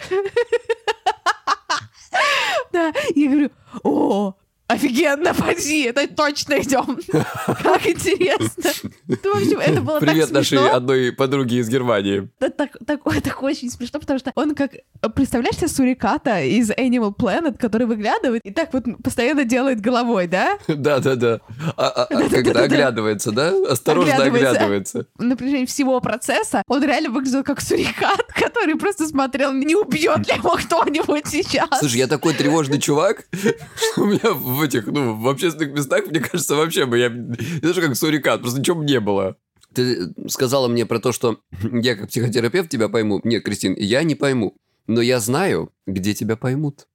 Да, 2.74 2.94
я 3.16 3.30
говорю, 3.30 3.50
о, 3.84 4.36
Офигенно, 4.68 5.34
поди, 5.34 5.84
это 5.84 6.08
точно 6.08 6.56
идем. 6.62 7.00
Как 7.64 7.88
интересно. 7.88 8.72
Ну, 9.08 9.34
в 9.34 9.38
общем, 9.38 9.60
это 9.60 9.82
было 9.82 10.00
Привет 10.00 10.26
так 10.26 10.34
нашей 10.34 10.58
смешно. 10.58 10.74
одной 10.76 11.14
подруге 11.14 11.58
из 11.60 11.70
Германии. 11.70 12.30
Это 12.42 12.52
так, 12.52 12.72
так, 12.86 13.00
так 13.24 13.42
очень 13.44 13.70
смешно, 13.72 14.00
потому 14.02 14.20
что 14.20 14.32
он 14.36 14.56
как... 14.56 14.72
Представляешь 15.16 15.56
себе 15.56 15.70
суриката 15.70 16.42
из 16.42 16.70
Animal 16.72 17.16
Planet, 17.16 17.58
который 17.58 17.88
выглядывает 17.88 18.42
и 18.46 18.52
так 18.52 18.74
вот 18.74 18.84
постоянно 19.04 19.46
делает 19.46 19.80
головой, 19.80 20.28
да? 20.28 20.58
Да-да-да. 20.68 21.40
А, 21.78 21.88
а- 21.88 22.04
а 22.04 22.30
когда 22.30 22.64
оглядывается, 22.64 23.32
да? 23.32 23.54
Осторожно 23.70 24.16
Оглядывается. 24.16 24.50
оглядывается. 24.50 25.08
На 25.18 25.38
протяжении 25.38 25.66
всего 25.66 26.02
процесса 26.02 26.62
он 26.68 26.84
реально 26.84 27.10
выглядел 27.12 27.44
как 27.44 27.62
сурикат, 27.62 28.27
который 28.38 28.75
просто 28.75 29.08
смотрел, 29.08 29.53
не 29.53 29.75
убьет 29.75 30.27
ли 30.27 30.36
его 30.36 30.56
кто-нибудь 30.56 31.27
сейчас. 31.27 31.79
Слушай, 31.79 31.98
я 31.98 32.08
такой 32.08 32.34
тревожный 32.34 32.79
чувак, 32.79 33.27
что 33.32 34.01
у 34.01 34.06
меня 34.06 34.32
в 34.32 34.62
этих, 34.62 34.86
ну, 34.88 35.15
в 35.15 35.27
общественных 35.27 35.74
местах, 35.74 36.08
мне 36.08 36.20
кажется, 36.20 36.56
вообще 36.56 36.86
бы 36.86 36.98
я... 36.98 37.10
Же 37.10 37.82
как 37.82 37.96
сурикат, 37.96 38.41
просто 38.41 38.60
ничего 38.60 38.77
бы 38.77 38.86
не 38.86 39.00
было. 39.00 39.38
Ты 39.74 40.13
сказала 40.27 40.67
мне 40.67 40.86
про 40.86 41.00
то, 41.00 41.12
что 41.12 41.39
я 41.62 41.96
как 41.96 42.10
психотерапевт 42.10 42.70
тебя 42.70 42.89
пойму. 42.89 43.22
Нет, 43.24 43.44
Кристин, 43.44 43.75
я 43.77 44.03
не 44.03 44.15
пойму. 44.15 44.56
Но 44.88 45.01
я 45.01 45.20
знаю, 45.20 45.72
где 45.86 46.13
тебя 46.13 46.38
поймут. 46.38 46.88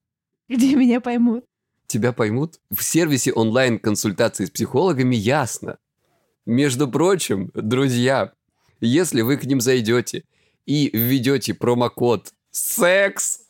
Где 0.48 0.74
меня 0.74 1.00
поймут. 1.00 1.44
Тебя 1.86 2.12
поймут? 2.12 2.58
В 2.70 2.82
сервисе 2.82 3.32
онлайн-консультации 3.32 4.46
с 4.46 4.50
психологами 4.50 5.14
ясно. 5.14 5.78
Между 6.46 6.88
прочим, 6.88 7.50
друзья, 7.54 8.32
если 8.80 9.20
вы 9.20 9.36
к 9.36 9.44
ним 9.44 9.60
зайдете 9.60 10.24
и 10.66 10.90
введете 10.92 11.54
промокод 11.54 12.32
«СЕКС» 12.50 13.40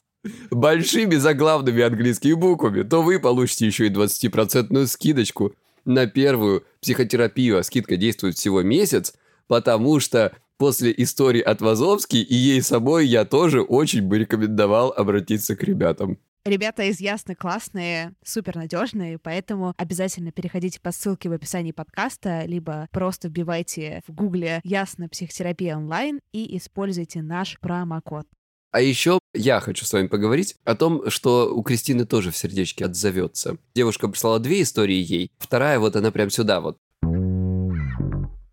большими 0.51 1.17
заглавными 1.17 1.83
английскими 1.83 2.35
буквами, 2.35 2.83
то 2.83 3.03
вы 3.03 3.19
получите 3.19 3.67
еще 3.67 3.87
и 3.87 3.91
20% 3.91 4.87
скидочку 4.87 5.55
на 5.85 6.07
первую 6.07 6.65
психотерапию. 6.81 7.59
А 7.59 7.63
скидка 7.63 7.97
действует 7.97 8.37
всего 8.37 8.63
месяц, 8.63 9.15
потому 9.49 10.01
что 10.01 10.37
после 10.59 10.95
истории 10.97 11.41
от 11.41 11.61
Вазовски 11.61 12.17
и 12.17 12.35
ей 12.35 12.63
самой 12.63 13.07
я 13.07 13.25
тоже 13.25 13.63
очень 13.63 14.03
бы 14.03 14.19
рекомендовал 14.19 14.93
обратиться 14.97 15.57
к 15.57 15.63
ребятам. 15.65 16.19
Ребята 16.45 16.83
из 16.83 17.01
Ясно 17.01 17.37
классные, 17.37 18.15
супер 18.25 18.57
надежные, 18.57 19.17
поэтому 19.17 19.75
обязательно 19.77 20.33
переходите 20.33 20.81
по 20.81 20.91
ссылке 20.91 21.29
в 21.29 21.33
описании 21.33 21.71
подкаста, 21.71 22.43
либо 22.47 22.89
просто 22.91 23.29
вбивайте 23.29 24.03
в 24.09 24.13
гугле 24.13 24.61
Ясно 24.65 25.09
психотерапия 25.09 25.77
онлайн 25.77 26.19
и 26.33 26.57
используйте 26.57 27.23
наш 27.23 27.61
промокод. 27.61 28.27
А 28.73 28.81
еще 28.81 29.21
я 29.35 29.61
хочу 29.61 29.85
с 29.85 29.93
вами 29.93 30.09
поговорить 30.09 30.57
о 30.65 30.75
том, 30.75 31.09
что 31.11 31.55
у 31.55 31.63
Кристины 31.63 32.07
тоже 32.07 32.33
в 32.33 32.37
сердечке 32.37 32.87
отзовется. 32.87 33.59
Девушка 33.77 34.09
прислала 34.09 34.41
две 34.41 34.63
истории 34.63 34.97
ей, 34.97 35.31
вторая 35.39 35.79
вот 35.79 35.95
она 35.95 36.11
прям 36.11 36.29
сюда 36.29 36.61
вот. 36.61 36.77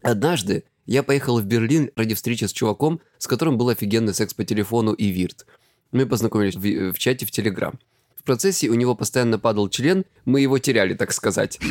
Однажды 0.03 0.63
я 0.85 1.01
поехал 1.01 1.39
в 1.39 1.45
Берлин 1.45 1.89
ради 1.95 2.13
встречи 2.13 2.45
с 2.45 2.51
чуваком, 2.51 3.01
с 3.17 3.25
которым 3.25 3.57
был 3.57 3.69
офигенный 3.69 4.13
секс 4.13 4.35
по 4.35 4.43
телефону 4.43 4.93
и 4.93 5.07
вирт. 5.07 5.47
Мы 5.91 6.05
познакомились 6.05 6.55
в, 6.55 6.93
в 6.93 6.99
чате 6.99 7.25
в 7.25 7.31
Телеграм. 7.31 7.73
В 8.15 8.23
процессе 8.23 8.69
у 8.69 8.75
него 8.75 8.93
постоянно 8.95 9.39
падал 9.39 9.69
член, 9.69 10.05
мы 10.25 10.41
его 10.41 10.59
теряли, 10.59 10.93
так 10.93 11.11
сказать. 11.13 11.57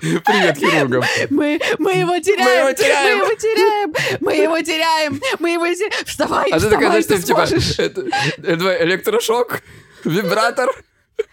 Привет, 0.00 0.58
хирургам. 0.58 1.04
Мы, 1.30 1.60
мы 1.78 1.92
его 1.92 2.18
теряем! 2.18 2.66
его 2.66 2.72
теряем! 2.72 3.18
Мы 3.18 3.24
его 3.24 3.36
теряем! 3.36 3.92
Мы 4.20 4.34
его 4.36 4.60
теряем! 4.60 5.20
Мы 5.38 5.50
его 5.50 5.66
теряем! 5.66 5.92
Вставай! 6.04 6.50
А 6.50 6.58
ты 6.58 6.66
вставай, 6.66 7.02
такая, 7.02 7.02
ты 7.02 7.22
типа, 7.22 7.46
это, 7.82 8.06
это 8.42 8.84
электрошок, 8.84 9.62
вибратор. 10.04 10.68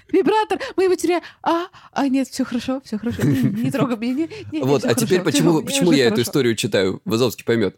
Вибратор! 0.09 0.59
Мы 0.75 0.83
его 0.83 0.95
теряем! 0.95 1.21
А, 1.41 1.67
а 1.93 2.07
нет, 2.07 2.27
все 2.27 2.43
хорошо, 2.43 2.81
все 2.83 2.97
хорошо. 2.99 3.23
Не, 3.23 3.63
не 3.63 3.71
трогай 3.71 3.97
меня. 3.97 4.27
Не, 4.51 4.59
не, 4.59 4.61
Вот, 4.61 4.83
а 4.85 4.93
теперь 4.93 5.19
хорошо, 5.19 5.23
почему, 5.23 5.61
почему 5.63 5.91
я 5.91 6.05
эту 6.05 6.15
хорошо. 6.15 6.29
историю 6.29 6.55
читаю? 6.55 7.01
Вазовский 7.05 7.45
поймет. 7.45 7.75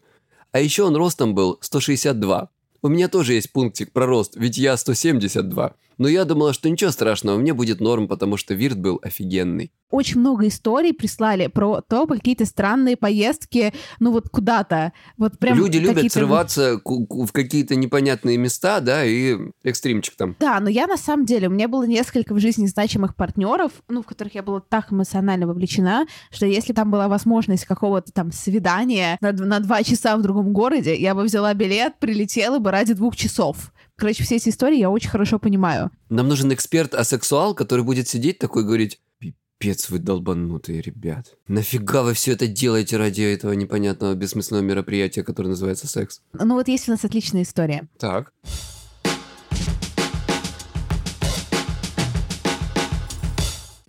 А 0.51 0.59
еще 0.59 0.83
он 0.83 0.95
ростом 0.95 1.35
был 1.35 1.57
162. 1.61 2.49
У 2.81 2.87
меня 2.89 3.07
тоже 3.07 3.33
есть 3.33 3.51
пунктик 3.51 3.91
про 3.91 4.05
рост, 4.05 4.35
ведь 4.35 4.57
я 4.57 4.77
172. 4.77 5.73
Но 5.97 6.07
я 6.07 6.25
думала, 6.25 6.53
что 6.53 6.69
ничего 6.69 6.91
страшного, 6.91 7.37
мне 7.37 7.53
будет 7.53 7.79
норм, 7.79 8.07
потому 8.07 8.37
что 8.37 8.53
Вирт 8.53 8.77
был 8.77 8.99
офигенный. 9.01 9.71
Очень 9.89 10.19
много 10.19 10.47
историй 10.47 10.93
прислали 10.93 11.47
про 11.47 11.81
то, 11.81 12.07
какие-то 12.07 12.45
странные 12.45 12.97
поездки, 12.97 13.73
ну 13.99 14.11
вот 14.11 14.27
куда-то. 14.29 14.91
Вот 15.17 15.39
прям 15.39 15.57
Люди 15.57 15.77
любят 15.77 16.11
срываться 16.11 16.81
в 16.83 17.31
какие-то 17.31 17.75
непонятные 17.75 18.37
места, 18.37 18.81
да, 18.81 19.05
и 19.05 19.37
экстримчик 19.63 20.15
там. 20.15 20.35
Да, 20.39 20.59
но 20.59 20.69
я 20.69 20.87
на 20.87 20.97
самом 20.97 21.25
деле, 21.25 21.47
у 21.47 21.51
меня 21.51 21.69
было 21.69 21.83
несколько 21.87 22.33
в 22.33 22.39
жизни 22.39 22.67
значимых 22.67 23.15
партнеров, 23.15 23.71
ну, 23.87 24.01
в 24.01 24.05
которых 24.05 24.35
я 24.35 24.43
была 24.43 24.59
так 24.59 24.91
эмоционально 24.91 25.47
вовлечена, 25.47 26.05
что 26.31 26.45
если 26.45 26.73
там 26.73 26.91
была 26.91 27.07
возможность 27.07 27.65
какого-то 27.65 28.11
там 28.11 28.33
свидания 28.33 29.17
на, 29.21 29.31
на 29.31 29.59
два 29.61 29.83
часа 29.83 30.17
в 30.17 30.21
другом 30.21 30.51
городе, 30.51 30.95
я 30.95 31.15
бы 31.15 31.23
взяла 31.23 31.53
билет, 31.53 31.97
прилетела 31.99 32.59
бы 32.59 32.71
ради 32.71 32.93
двух 32.93 33.15
часов. 33.15 33.71
Короче, 33.97 34.23
все 34.23 34.35
эти 34.35 34.49
истории 34.49 34.77
я 34.77 34.91
очень 34.91 35.09
хорошо 35.09 35.39
понимаю. 35.39 35.89
Нам 36.09 36.27
нужен 36.27 36.53
эксперт-асексуал, 36.53 37.55
который 37.55 37.83
будет 37.83 38.07
сидеть 38.07 38.37
такой 38.37 38.61
и 38.61 38.65
говорить, 38.65 39.01
пипец 39.17 39.89
вы 39.89 39.97
долбанутые, 39.97 40.81
ребят. 40.81 41.35
Нафига 41.47 42.03
вы 42.03 42.13
все 42.13 42.33
это 42.33 42.45
делаете 42.45 42.97
ради 42.97 43.23
этого 43.23 43.53
непонятного 43.53 44.13
бессмысленного 44.13 44.63
мероприятия, 44.63 45.23
которое 45.23 45.49
называется 45.49 45.87
секс? 45.87 46.21
Ну 46.33 46.53
вот 46.53 46.67
есть 46.67 46.87
у 46.87 46.91
нас 46.91 47.03
отличная 47.05 47.41
история. 47.41 47.87
Так. 47.97 48.33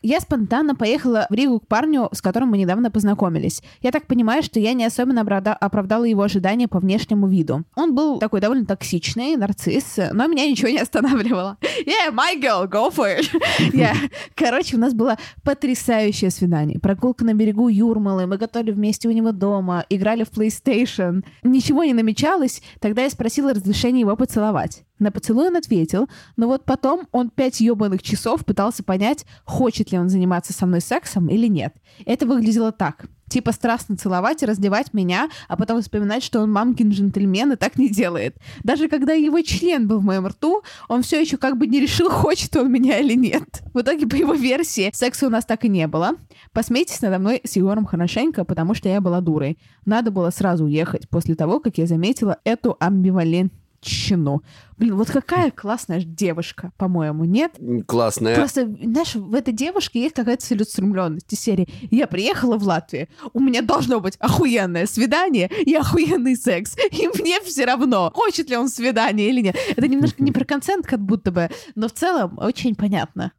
Я 0.03 0.21
спонтанно 0.21 0.75
поехала 0.75 1.27
в 1.31 1.35
Ригу 1.35 1.61
к 1.61 1.67
парню, 1.67 2.09
с 2.13 2.23
которым 2.23 2.51
мы 2.51 2.59
недавно 2.59 2.91
познакомились. 2.91 3.63
Я 3.83 3.91
так 3.91 4.07
понимаю, 4.07 4.43
что 4.43 4.61
я 4.61 4.73
не 4.73 4.85
особенно 4.85 5.23
оправда- 5.23 5.55
оправдала 5.55 6.05
его 6.05 6.23
ожидания 6.23 6.69
по 6.69 6.79
внешнему 6.79 7.27
виду. 7.29 7.65
Он 7.75 7.95
был 7.95 8.19
такой 8.19 8.41
довольно 8.41 8.65
токсичный, 8.67 9.37
нарцисс, 9.37 9.99
но 10.13 10.27
меня 10.27 10.49
ничего 10.49 10.69
не 10.69 10.79
останавливало. 10.79 11.57
Yeah, 11.87 12.13
my 12.13 12.41
girl, 12.41 12.69
go 12.69 12.91
for 12.95 13.19
it. 13.19 13.29
Я- 13.73 13.95
Короче, 14.35 14.77
у 14.77 14.81
нас 14.81 14.95
было 14.95 15.17
потрясающее 15.45 16.31
свидание. 16.31 16.79
Прогулка 16.79 17.25
на 17.25 17.35
берегу 17.35 17.69
Юрмалы, 17.69 18.27
мы 18.27 18.37
готовили 18.37 18.71
вместе 18.73 19.09
у 19.09 19.13
него 19.13 19.33
дома, 19.33 19.85
играли 19.89 20.25
в 20.25 20.31
PlayStation. 20.31 21.25
Ничего 21.43 21.85
не 21.85 21.95
намечалось, 21.95 22.63
тогда 22.81 23.03
я 23.03 23.11
спросила 23.11 23.53
разрешения 23.53 24.01
его 24.01 24.15
поцеловать. 24.17 24.85
На 24.99 25.13
поцелуй 25.13 25.49
он 25.49 25.57
ответил, 25.57 26.09
но 26.37 26.49
вот 26.49 26.65
потом 26.65 27.07
он 27.13 27.31
пять 27.31 27.61
ебаных 27.61 28.03
часов 28.03 28.45
пытался 28.45 28.83
понять, 28.83 29.25
хочет 29.45 29.93
ли 29.93 29.99
он 29.99 30.09
заниматься 30.09 30.53
со 30.53 30.67
мной 30.67 30.81
сексом 30.81 31.29
или 31.29 31.47
нет. 31.47 31.75
Это 32.05 32.27
выглядело 32.27 32.73
так. 32.73 33.07
Типа 33.29 33.53
страстно 33.53 33.97
целовать 33.97 34.43
и 34.43 34.47
раздевать 34.47 34.95
меня, 34.95 35.29
а 35.49 35.57
потом 35.57 35.83
вспоминать, 35.83 36.23
что 36.23 36.41
он 36.41 36.51
мамкин 36.51 36.91
джентльмен 36.91 37.53
и 37.53 37.57
так 37.57 37.77
не 37.77 37.89
делает. 37.89 38.37
Даже 38.65 38.89
когда 38.89 39.13
его 39.13 39.41
член 39.43 39.87
был 39.87 39.99
в 39.99 40.05
моем 40.05 40.27
рту, 40.27 40.63
он 40.89 41.03
все 41.03 41.21
еще 41.21 41.37
как 41.37 41.59
бы 41.59 41.67
не 41.67 41.81
решил, 41.81 42.09
хочет 42.09 42.57
он 42.57 42.73
меня 42.73 42.99
или 42.99 43.15
нет. 43.15 43.63
В 43.75 43.81
итоге, 43.81 44.07
по 44.07 44.15
его 44.15 44.33
версии, 44.33 44.91
секса 44.95 45.27
у 45.27 45.31
нас 45.31 45.45
так 45.45 45.65
и 45.65 45.69
не 45.69 45.87
было. 45.87 46.13
Посмейтесь 46.53 47.03
надо 47.03 47.19
мной 47.19 47.43
с 47.45 47.57
Егором 47.57 47.85
хорошенько, 47.85 48.45
потому 48.45 48.75
что 48.75 48.89
я 48.89 49.01
была 49.01 49.21
дурой. 49.21 49.59
Надо 49.85 50.11
было 50.11 50.31
сразу 50.31 50.65
уехать 50.65 51.09
после 51.11 51.35
того, 51.35 51.61
как 51.61 51.77
я 51.77 51.87
заметила 51.87 52.39
эту 52.45 52.77
амбивалентность 52.81 53.58
женщину. 53.83 54.43
Блин, 54.77 54.97
вот 54.97 55.11
какая 55.11 55.51
классная 55.51 56.03
девушка, 56.03 56.73
по-моему, 56.77 57.25
нет? 57.25 57.59
Классная. 57.87 58.37
Просто, 58.37 58.67
знаешь, 58.67 59.15
в 59.15 59.35
этой 59.35 59.53
девушке 59.53 60.03
есть 60.03 60.15
какая-то 60.15 60.45
целеустремленность 60.45 61.33
из 61.33 61.41
серии. 61.41 61.69
Я 61.91 62.07
приехала 62.07 62.57
в 62.59 62.63
Латвию, 62.63 63.09
у 63.33 63.41
меня 63.41 63.63
должно 63.63 64.01
быть 64.01 64.17
охуенное 64.21 64.87
свидание 64.87 65.51
и 65.65 65.75
охуенный 65.75 66.37
секс. 66.37 66.77
И 66.93 67.09
мне 67.09 67.41
все 67.41 67.65
равно, 67.65 68.13
хочет 68.15 68.51
ли 68.51 68.57
он 68.57 68.69
свидание 68.69 69.29
или 69.29 69.41
нет. 69.41 69.57
Это 69.77 69.89
немножко 69.89 70.23
не 70.23 70.33
про 70.33 70.45
консент, 70.45 70.87
как 70.87 71.01
будто 71.01 71.33
бы, 71.33 71.51
но 71.75 71.89
в 71.89 71.93
целом 71.93 72.39
очень 72.39 72.75
понятно. 72.75 73.33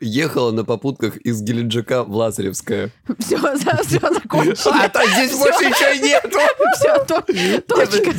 Ехала 0.00 0.50
на 0.52 0.64
попутках 0.64 1.16
из 1.18 1.40
Геленджика 1.42 2.02
в 2.04 2.14
Лазаревское. 2.14 2.90
Все, 3.18 3.36
все 3.38 4.00
закончили. 4.00 4.84
А, 4.84 4.88
то 4.88 5.00
здесь 5.06 5.36
больше 5.38 5.64
ничего 5.66 6.06
нету. 6.06 6.38
Все, 6.76 7.04
то- 7.04 7.24
Нет, 7.32 7.66
точка. 7.66 8.12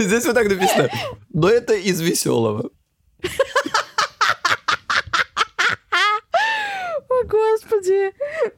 здесь 0.00 0.24
вот 0.26 0.34
так 0.34 0.48
написано. 0.48 0.88
Но 1.32 1.48
это 1.48 1.74
из 1.74 2.00
веселого. 2.00 2.70
О, 7.08 7.24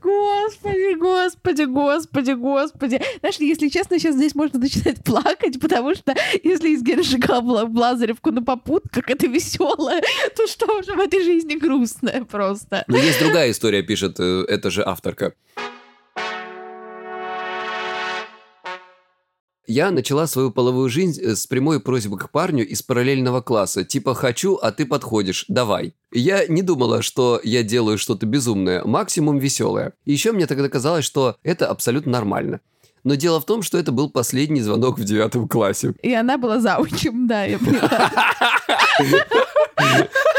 господи, 0.02 0.94
господи, 0.94 1.62
господи, 1.64 2.32
господи. 2.32 3.00
Знаешь, 3.20 3.36
если 3.36 3.68
честно, 3.68 3.98
сейчас 3.98 4.14
здесь 4.14 4.34
можно 4.34 4.58
начинать 4.58 5.02
плакать, 5.04 5.60
потому 5.60 5.94
что 5.94 6.14
если 6.42 6.70
из 6.70 6.82
Геленджика 6.82 7.40
в 7.40 7.46
Ла- 7.48 7.64
в 7.64 7.76
Лазаревку 7.76 8.30
на 8.30 8.42
попутках 8.42 9.08
это 9.10 9.26
веселое, 9.26 10.02
то 10.36 10.46
что 10.46 10.78
уже 10.78 10.94
в 10.94 11.00
этой 11.00 11.22
жизни 11.22 11.54
грустное 11.54 12.24
просто. 12.24 12.84
Но 12.88 12.96
есть 12.96 13.20
другая 13.20 13.50
история, 13.50 13.82
пишет 13.82 14.16
э, 14.18 14.44
эта 14.48 14.70
же 14.70 14.82
авторка. 14.84 15.34
Я 19.68 19.90
начала 19.90 20.26
свою 20.26 20.52
половую 20.52 20.88
жизнь 20.88 21.20
э, 21.20 21.34
с 21.34 21.46
прямой 21.46 21.80
просьбой 21.80 22.18
к 22.18 22.30
парню 22.30 22.66
из 22.66 22.82
параллельного 22.82 23.40
класса, 23.40 23.84
типа 23.84 24.14
«хочу, 24.14 24.54
а 24.54 24.70
ты 24.70 24.86
подходишь, 24.86 25.44
давай». 25.48 25.94
Я 26.12 26.46
не 26.46 26.62
думала, 26.62 27.02
что 27.02 27.40
я 27.42 27.64
делаю 27.64 27.98
что-то 27.98 28.26
безумное, 28.26 28.84
максимум 28.84 29.38
веселое. 29.38 29.92
Еще 30.04 30.32
мне 30.32 30.46
тогда 30.46 30.68
казалось, 30.68 31.04
что 31.04 31.36
это 31.42 31.66
абсолютно 31.66 32.12
нормально. 32.12 32.60
Но 33.02 33.14
дело 33.14 33.40
в 33.40 33.44
том, 33.44 33.62
что 33.62 33.78
это 33.78 33.92
был 33.92 34.08
последний 34.10 34.60
звонок 34.60 34.98
в 34.98 35.04
девятом 35.04 35.48
классе. 35.48 35.94
И 36.02 36.12
она 36.12 36.38
была 36.38 36.60
заучим, 36.60 37.26
да, 37.26 37.44
я 37.44 37.58
поняла. 37.58 38.10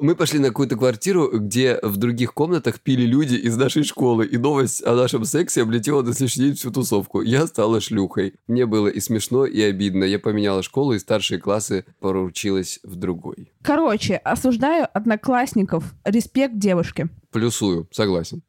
Мы 0.00 0.14
пошли 0.14 0.38
на 0.38 0.48
какую-то 0.48 0.76
квартиру, 0.76 1.30
где 1.38 1.78
в 1.82 1.96
других 1.96 2.34
комнатах 2.34 2.80
пили 2.80 3.02
люди 3.02 3.34
из 3.34 3.56
нашей 3.56 3.82
школы, 3.82 4.26
и 4.26 4.36
новость 4.36 4.84
о 4.84 4.94
нашем 4.94 5.24
сексе 5.24 5.62
облетела 5.62 6.02
на 6.02 6.12
следующий 6.12 6.40
день 6.40 6.54
всю 6.54 6.70
тусовку. 6.70 7.20
Я 7.22 7.46
стала 7.46 7.80
шлюхой. 7.80 8.34
Мне 8.46 8.66
было 8.66 8.88
и 8.88 9.00
смешно, 9.00 9.44
и 9.44 9.60
обидно. 9.60 10.04
Я 10.04 10.18
поменяла 10.18 10.62
школу, 10.62 10.92
и 10.92 10.98
старшие 10.98 11.40
классы 11.40 11.84
поручилась 12.00 12.80
в 12.82 12.96
другой. 12.96 13.52
Короче, 13.62 14.16
осуждаю 14.16 14.86
одноклассников. 14.92 15.94
Респект 16.04 16.58
девушке. 16.58 17.08
Плюсую, 17.30 17.88
согласен. 17.90 18.42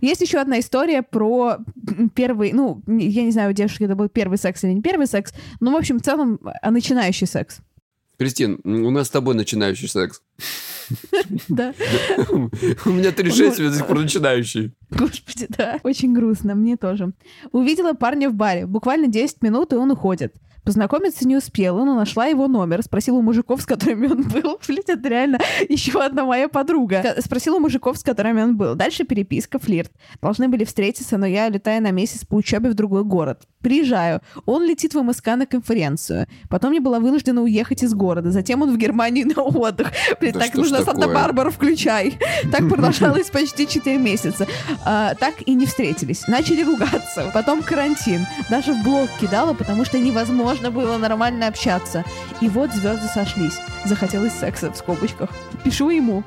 Есть 0.00 0.20
еще 0.20 0.38
одна 0.38 0.60
история 0.60 1.02
про 1.02 1.58
первый, 2.14 2.52
ну, 2.52 2.82
я 2.86 3.22
не 3.22 3.30
знаю, 3.30 3.50
у 3.50 3.52
девушки 3.52 3.84
это 3.84 3.94
был 3.94 4.08
первый 4.08 4.38
секс 4.38 4.64
или 4.64 4.72
не 4.72 4.82
первый 4.82 5.06
секс, 5.06 5.32
но, 5.60 5.72
в 5.72 5.76
общем, 5.76 5.98
в 5.98 6.02
целом, 6.02 6.40
а, 6.42 6.70
начинающий 6.70 7.26
секс. 7.26 7.58
Кристин, 8.18 8.60
у 8.64 8.90
нас 8.90 9.06
с 9.06 9.10
тобой 9.10 9.34
начинающий 9.34 9.88
секс. 9.88 10.20
Да. 11.48 11.72
У 12.84 12.90
меня 12.90 13.12
36, 13.12 13.58
у 13.58 13.62
меня 13.62 13.70
до 13.70 13.76
сих 13.78 13.86
пор 13.86 14.00
начинающий. 14.00 14.72
Господи, 14.90 15.46
да. 15.48 15.78
Очень 15.84 16.12
грустно, 16.12 16.54
мне 16.54 16.76
тоже. 16.76 17.12
Увидела 17.52 17.92
парня 17.94 18.28
в 18.28 18.34
баре. 18.34 18.66
Буквально 18.66 19.06
10 19.06 19.40
минут, 19.42 19.72
и 19.72 19.76
он 19.76 19.90
уходит. 19.92 20.34
Познакомиться 20.64 21.26
не 21.26 21.36
успела, 21.36 21.84
но 21.84 21.94
нашла 21.94 22.26
его 22.26 22.46
номер. 22.46 22.82
Спросила 22.82 23.16
у 23.16 23.22
мужиков, 23.22 23.62
с 23.62 23.66
которыми 23.66 24.06
он 24.06 24.22
был. 24.22 24.58
Блин, 24.68 24.82
это 24.86 25.08
реально 25.08 25.38
еще 25.68 26.02
одна 26.02 26.24
моя 26.24 26.48
подруга. 26.48 27.16
Спросила 27.18 27.56
у 27.56 27.60
мужиков, 27.60 27.96
с 27.98 28.02
которыми 28.02 28.42
он 28.42 28.56
был. 28.56 28.74
Дальше 28.74 29.04
переписка, 29.04 29.58
флирт. 29.58 29.90
Должны 30.20 30.48
были 30.48 30.64
встретиться, 30.64 31.16
но 31.16 31.26
я 31.26 31.48
летаю 31.48 31.82
на 31.82 31.90
месяц 31.90 32.24
по 32.24 32.34
учебе 32.36 32.70
в 32.70 32.74
другой 32.74 33.04
город. 33.04 33.46
Приезжаю. 33.62 34.20
Он 34.46 34.64
летит 34.64 34.94
в 34.94 35.02
МСК 35.02 35.28
на 35.28 35.46
конференцию. 35.46 36.26
Потом 36.48 36.72
я 36.72 36.80
была 36.80 36.98
вынуждена 37.00 37.42
уехать 37.42 37.82
из 37.82 37.94
города. 37.94 38.30
Затем 38.30 38.62
он 38.62 38.74
в 38.74 38.76
Германии 38.78 39.24
на 39.36 39.42
отдых. 39.42 39.92
Блин, 40.20 40.32
Да 40.32 40.40
так 40.40 40.54
нужно 40.54 40.78
такое? 40.78 40.94
Санта-Барбару 40.94 41.50
включай. 41.50 42.18
Так 42.50 42.68
продолжалось 42.68 43.30
почти 43.30 43.66
4 43.66 43.96
месяца. 43.98 44.46
А, 44.84 45.14
так 45.14 45.34
и 45.46 45.54
не 45.54 45.66
встретились. 45.66 46.26
Начали 46.26 46.62
ругаться. 46.62 47.30
Потом 47.32 47.62
карантин. 47.62 48.26
Даже 48.48 48.72
в 48.72 48.82
блог 48.82 49.08
кидала, 49.20 49.54
потому 49.54 49.84
что 49.84 49.98
невозможно 49.98 50.49
было 50.58 50.98
нормально 50.98 51.46
общаться. 51.46 52.04
И 52.40 52.48
вот 52.48 52.72
звезды 52.72 53.06
сошлись. 53.06 53.58
Захотелось 53.84 54.32
секса 54.32 54.72
в 54.72 54.76
скобочках. 54.76 55.30
Пишу 55.64 55.90
ему. 55.90 56.24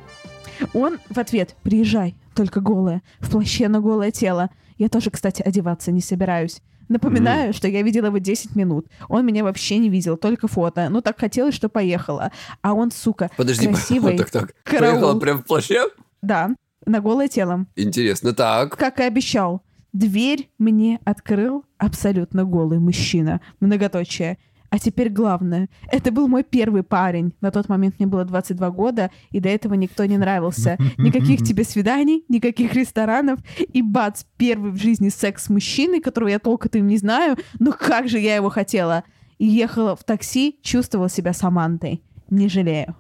Он 0.74 1.00
в 1.10 1.18
ответ 1.20 1.56
«Приезжай, 1.64 2.16
только 2.36 2.62
голая, 2.62 3.02
в 3.20 3.30
плаще 3.30 3.68
на 3.68 3.82
голое 3.82 4.12
тело». 4.12 4.50
Я 4.78 4.90
тоже, 4.90 5.10
кстати, 5.12 5.42
одеваться 5.42 5.92
не 5.92 6.02
собираюсь. 6.02 6.62
Напоминаю, 6.90 7.54
что 7.54 7.68
я 7.68 7.82
видела 7.82 8.08
его 8.08 8.18
10 8.18 8.56
минут. 8.56 8.88
Он 9.08 9.26
меня 9.26 9.44
вообще 9.44 9.78
не 9.78 9.90
видел, 9.90 10.18
только 10.18 10.48
фото. 10.48 10.88
Ну, 10.90 11.02
так 11.02 11.20
хотелось, 11.20 11.56
что 11.56 11.70
поехала. 11.70 12.32
А 12.62 12.74
он, 12.74 12.92
сука, 12.92 13.30
Подожди, 13.38 13.68
красивый. 13.70 14.18
так, 14.18 14.30
так. 14.30 14.54
Караул. 14.64 14.94
Поехала 14.94 15.20
прям 15.20 15.40
в 15.42 15.46
плаще? 15.46 15.86
Да, 16.22 16.52
на 16.86 17.00
голое 17.02 17.28
тело. 17.28 17.66
Интересно, 17.76 18.34
так. 18.34 18.78
Как 18.78 19.00
и 19.00 19.04
обещал. 19.04 19.62
Дверь 19.94 20.50
мне 20.58 21.00
открыл 21.06 21.66
абсолютно 21.78 22.46
голый 22.46 22.80
мужчина. 22.80 23.42
Многоточие. 23.60 24.40
А 24.72 24.80
теперь 24.80 25.10
главное. 25.10 25.70
Это 25.92 26.12
был 26.12 26.28
мой 26.28 26.44
первый 26.44 26.82
парень. 26.82 27.34
На 27.42 27.52
тот 27.52 27.70
момент 27.70 28.00
мне 28.00 28.08
было 28.08 28.26
22 28.26 28.72
года, 28.72 29.12
и 29.30 29.40
до 29.40 29.50
этого 29.50 29.76
никто 29.76 30.04
не 30.06 30.18
нравился. 30.18 30.78
Никаких 30.98 31.44
тебе 31.44 31.64
свиданий, 31.64 32.26
никаких 32.28 32.74
ресторанов. 32.74 33.40
И 33.72 33.84
бац, 33.84 34.24
первый 34.36 34.72
в 34.72 34.78
жизни 34.78 35.10
секс 35.10 35.44
с 35.44 35.50
мужчиной, 35.50 36.02
которого 36.02 36.30
я 36.30 36.40
толком-то 36.40 36.80
им 36.80 36.88
не 36.88 36.98
знаю, 36.98 37.38
но 37.60 37.72
как 37.72 38.10
же 38.10 38.18
я 38.18 38.36
его 38.36 38.50
хотела. 38.50 39.04
И 39.38 39.46
ехала 39.46 39.96
в 39.96 40.04
такси, 40.04 40.60
чувствовала 40.64 41.08
себя 41.08 41.34
Самантой. 41.34 42.02
Не 42.32 42.50
жалею. 42.50 42.96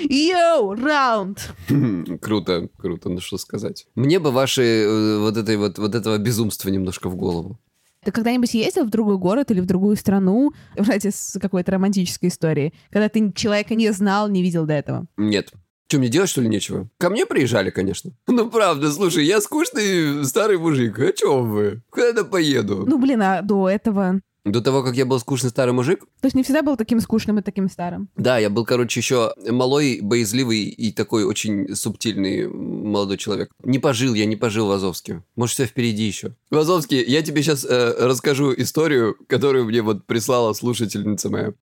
Йоу, 0.00 0.74
раунд! 0.74 1.52
Круто, 2.20 2.68
круто, 2.76 3.08
ну 3.08 3.20
что 3.20 3.38
сказать. 3.38 3.86
Мне 3.94 4.18
бы 4.18 4.30
ваши 4.30 4.62
э, 4.62 5.18
вот 5.18 5.36
этой 5.36 5.56
вот, 5.56 5.78
вот 5.78 5.94
этого 5.94 6.18
безумства 6.18 6.68
немножко 6.68 7.08
в 7.08 7.16
голову. 7.16 7.58
Ты 8.04 8.12
когда-нибудь 8.12 8.52
ездил 8.54 8.84
в 8.84 8.90
другой 8.90 9.16
город 9.18 9.50
или 9.50 9.60
в 9.60 9.66
другую 9.66 9.96
страну 9.96 10.52
ради 10.76 11.08
с 11.08 11.38
какой-то 11.40 11.72
романтической 11.72 12.28
истории, 12.28 12.72
когда 12.90 13.08
ты 13.08 13.32
человека 13.32 13.74
не 13.74 13.90
знал, 13.92 14.28
не 14.28 14.42
видел 14.42 14.66
до 14.66 14.74
этого? 14.74 15.06
Нет. 15.16 15.52
Что, 15.86 15.98
мне 15.98 16.08
делать, 16.08 16.30
что 16.30 16.40
ли, 16.40 16.48
нечего? 16.48 16.88
Ко 16.98 17.10
мне 17.10 17.26
приезжали, 17.26 17.70
конечно. 17.70 18.12
Ну, 18.26 18.50
правда, 18.50 18.90
слушай, 18.90 19.24
я 19.24 19.40
скучный 19.40 20.24
старый 20.24 20.58
мужик. 20.58 20.98
А 20.98 21.12
чё 21.12 21.42
вы? 21.42 21.82
Куда 21.90 22.24
поеду? 22.24 22.84
Ну, 22.86 22.98
блин, 22.98 23.22
а 23.22 23.42
до 23.42 23.68
этого... 23.68 24.20
До 24.44 24.60
того, 24.60 24.82
как 24.82 24.94
я 24.94 25.06
был 25.06 25.18
скучный 25.18 25.48
старый 25.48 25.72
мужик, 25.72 26.00
То 26.20 26.26
есть 26.26 26.34
не 26.36 26.42
всегда 26.42 26.62
был 26.62 26.76
таким 26.76 27.00
скучным 27.00 27.38
и 27.38 27.42
таким 27.42 27.68
старым. 27.70 28.10
да, 28.16 28.38
я 28.38 28.50
был, 28.50 28.66
короче, 28.66 29.00
еще 29.00 29.32
малой, 29.48 30.00
боязливый 30.02 30.64
и 30.64 30.92
такой 30.92 31.24
очень 31.24 31.74
субтильный 31.74 32.46
молодой 32.46 33.16
человек. 33.16 33.50
Не 33.62 33.78
пожил 33.78 34.12
я, 34.12 34.26
не 34.26 34.36
пожил 34.36 34.66
в 34.68 34.70
Азовске. 34.72 35.22
Может, 35.34 35.54
все 35.54 35.64
впереди 35.66 36.02
еще. 36.04 36.36
В 36.50 36.58
Азовске 36.58 37.02
я 37.02 37.22
тебе 37.22 37.42
сейчас 37.42 37.64
расскажу 37.64 38.52
историю, 38.54 39.16
которую 39.28 39.64
мне 39.64 39.80
вот 39.80 40.04
прислала 40.06 40.52
слушательница 40.52 41.30
моя. 41.30 41.54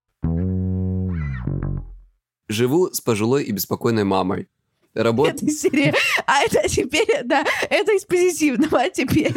Живу 2.49 2.91
с 2.93 3.01
пожилой 3.01 3.45
и 3.45 3.53
беспокойной 3.53 4.05
мамой. 4.05 4.49
Работ... 4.95 5.29
Это 5.29 5.47
из 5.47 5.61
серии. 5.61 5.95
А 6.27 6.43
это 6.43 6.69
теперь, 6.69 7.23
да, 7.25 7.45
это 7.71 7.93
из 7.93 8.05
позитивного, 8.05 8.81
а 8.83 8.91
теперь... 8.91 9.33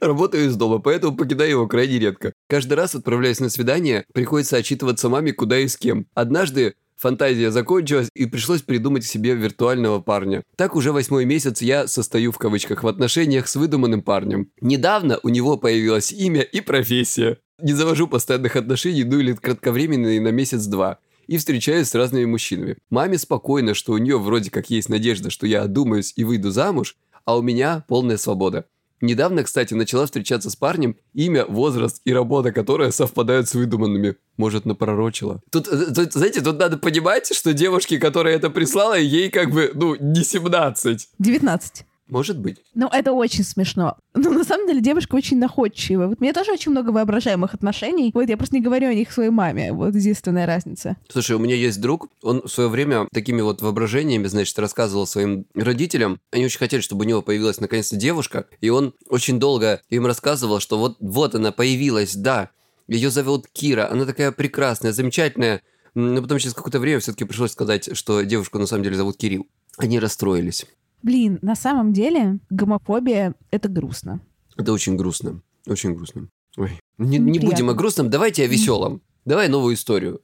Работаю 0.00 0.46
из 0.46 0.56
дома, 0.56 0.78
поэтому 0.78 1.16
покидаю 1.16 1.50
его 1.50 1.66
крайне 1.66 1.98
редко. 1.98 2.32
Каждый 2.48 2.74
раз, 2.74 2.94
отправляясь 2.94 3.40
на 3.40 3.50
свидание, 3.50 4.04
приходится 4.14 4.56
отчитываться 4.56 5.08
маме, 5.08 5.32
куда 5.32 5.58
и 5.58 5.66
с 5.66 5.76
кем. 5.76 6.06
Однажды 6.14 6.74
фантазия 6.96 7.50
закончилась, 7.50 8.08
и 8.14 8.26
пришлось 8.26 8.62
придумать 8.62 9.04
себе 9.04 9.34
виртуального 9.34 10.00
парня. 10.00 10.42
Так 10.56 10.76
уже 10.76 10.92
восьмой 10.92 11.24
месяц 11.24 11.60
я 11.60 11.88
состою 11.88 12.32
в 12.32 12.38
кавычках 12.38 12.82
в 12.82 12.88
отношениях 12.88 13.48
с 13.48 13.56
выдуманным 13.56 14.02
парнем. 14.02 14.50
Недавно 14.60 15.18
у 15.22 15.28
него 15.28 15.56
появилось 15.56 16.12
имя 16.12 16.42
и 16.42 16.60
профессия. 16.60 17.38
Не 17.60 17.72
завожу 17.72 18.06
постоянных 18.06 18.56
отношений, 18.56 19.04
ну 19.04 19.18
или 19.18 19.32
кратковременные 19.32 20.20
на 20.20 20.28
месяц-два. 20.28 20.98
И 21.26 21.38
встречаюсь 21.38 21.88
с 21.88 21.94
разными 21.94 22.24
мужчинами. 22.24 22.76
Маме 22.90 23.18
спокойно, 23.18 23.74
что 23.74 23.92
у 23.92 23.98
нее 23.98 24.18
вроде 24.18 24.50
как 24.50 24.70
есть 24.70 24.88
надежда, 24.88 25.30
что 25.30 25.46
я 25.46 25.62
одумаюсь 25.62 26.12
и 26.16 26.24
выйду 26.24 26.50
замуж, 26.50 26.96
а 27.24 27.36
у 27.36 27.42
меня 27.42 27.84
полная 27.88 28.16
свобода. 28.16 28.66
Недавно, 29.00 29.42
кстати, 29.42 29.74
начала 29.74 30.06
встречаться 30.06 30.48
с 30.48 30.56
парнем, 30.56 30.96
имя, 31.12 31.44
возраст 31.44 32.00
и 32.04 32.14
работа, 32.14 32.50
которые 32.50 32.92
совпадают 32.92 33.48
с 33.48 33.54
выдуманными. 33.54 34.16
Может, 34.38 34.64
напророчила. 34.64 35.42
Тут, 35.50 35.68
э, 35.68 35.92
тут, 35.94 36.14
знаете, 36.14 36.40
тут 36.40 36.58
надо 36.58 36.78
понимать, 36.78 37.34
что 37.34 37.52
девушке, 37.52 37.98
которая 37.98 38.36
это 38.36 38.48
прислала, 38.48 38.98
ей 38.98 39.30
как 39.30 39.50
бы, 39.50 39.70
ну, 39.74 39.96
не 39.96 40.24
17. 40.24 41.08
19. 41.18 41.84
Может 42.08 42.38
быть. 42.38 42.58
Ну, 42.74 42.88
это 42.92 43.12
очень 43.12 43.42
смешно. 43.42 43.96
Но 44.14 44.30
на 44.30 44.44
самом 44.44 44.66
деле 44.68 44.80
девушка 44.80 45.16
очень 45.16 45.38
находчивая. 45.38 46.06
Вот 46.06 46.18
у 46.20 46.22
меня 46.22 46.32
тоже 46.32 46.52
очень 46.52 46.70
много 46.70 46.90
воображаемых 46.90 47.54
отношений. 47.54 48.12
Вот 48.14 48.28
я 48.28 48.36
просто 48.36 48.54
не 48.54 48.62
говорю 48.62 48.88
о 48.88 48.94
них 48.94 49.10
своей 49.10 49.30
маме. 49.30 49.72
Вот 49.72 49.94
единственная 49.94 50.46
разница. 50.46 50.96
Слушай, 51.08 51.36
у 51.36 51.40
меня 51.40 51.56
есть 51.56 51.80
друг, 51.80 52.08
он 52.22 52.42
в 52.42 52.48
свое 52.48 52.68
время 52.68 53.08
такими 53.12 53.40
вот 53.40 53.60
воображениями, 53.60 54.26
значит, 54.26 54.56
рассказывал 54.58 55.06
своим 55.06 55.46
родителям. 55.54 56.20
Они 56.30 56.44
очень 56.44 56.58
хотели, 56.58 56.80
чтобы 56.80 57.04
у 57.04 57.08
него 57.08 57.22
появилась 57.22 57.60
наконец-то 57.60 57.96
девушка, 57.96 58.46
и 58.60 58.68
он 58.70 58.94
очень 59.08 59.40
долго 59.40 59.80
им 59.90 60.06
рассказывал, 60.06 60.60
что 60.60 60.78
вот, 60.78 60.96
вот 61.00 61.34
она 61.34 61.50
появилась, 61.50 62.14
да, 62.14 62.50
ее 62.86 63.10
зовут 63.10 63.48
Кира, 63.52 63.90
она 63.90 64.04
такая 64.04 64.30
прекрасная, 64.30 64.92
замечательная. 64.92 65.62
Но 65.94 66.20
потом 66.20 66.38
через 66.38 66.54
какое-то 66.54 66.78
время 66.78 67.00
все-таки 67.00 67.24
пришлось 67.24 67.52
сказать, 67.52 67.96
что 67.96 68.22
девушку 68.22 68.58
на 68.58 68.66
самом 68.66 68.84
деле 68.84 68.96
зовут 68.96 69.16
Кирилл. 69.16 69.46
Они 69.78 69.98
расстроились. 69.98 70.66
Блин, 71.06 71.38
на 71.40 71.54
самом 71.54 71.92
деле 71.92 72.40
гомофобия— 72.50 73.36
это 73.52 73.68
грустно. 73.68 74.18
Это 74.56 74.72
очень 74.72 74.96
грустно. 74.96 75.40
Очень 75.64 75.94
грустно. 75.94 76.28
Ой. 76.56 76.80
Не, 76.98 77.18
не 77.18 77.38
будем 77.38 77.70
о 77.70 77.74
грустном, 77.74 78.10
давайте 78.10 78.42
о 78.42 78.48
веселом. 78.48 79.02
Давай 79.24 79.46
новую 79.46 79.76
историю. 79.76 80.20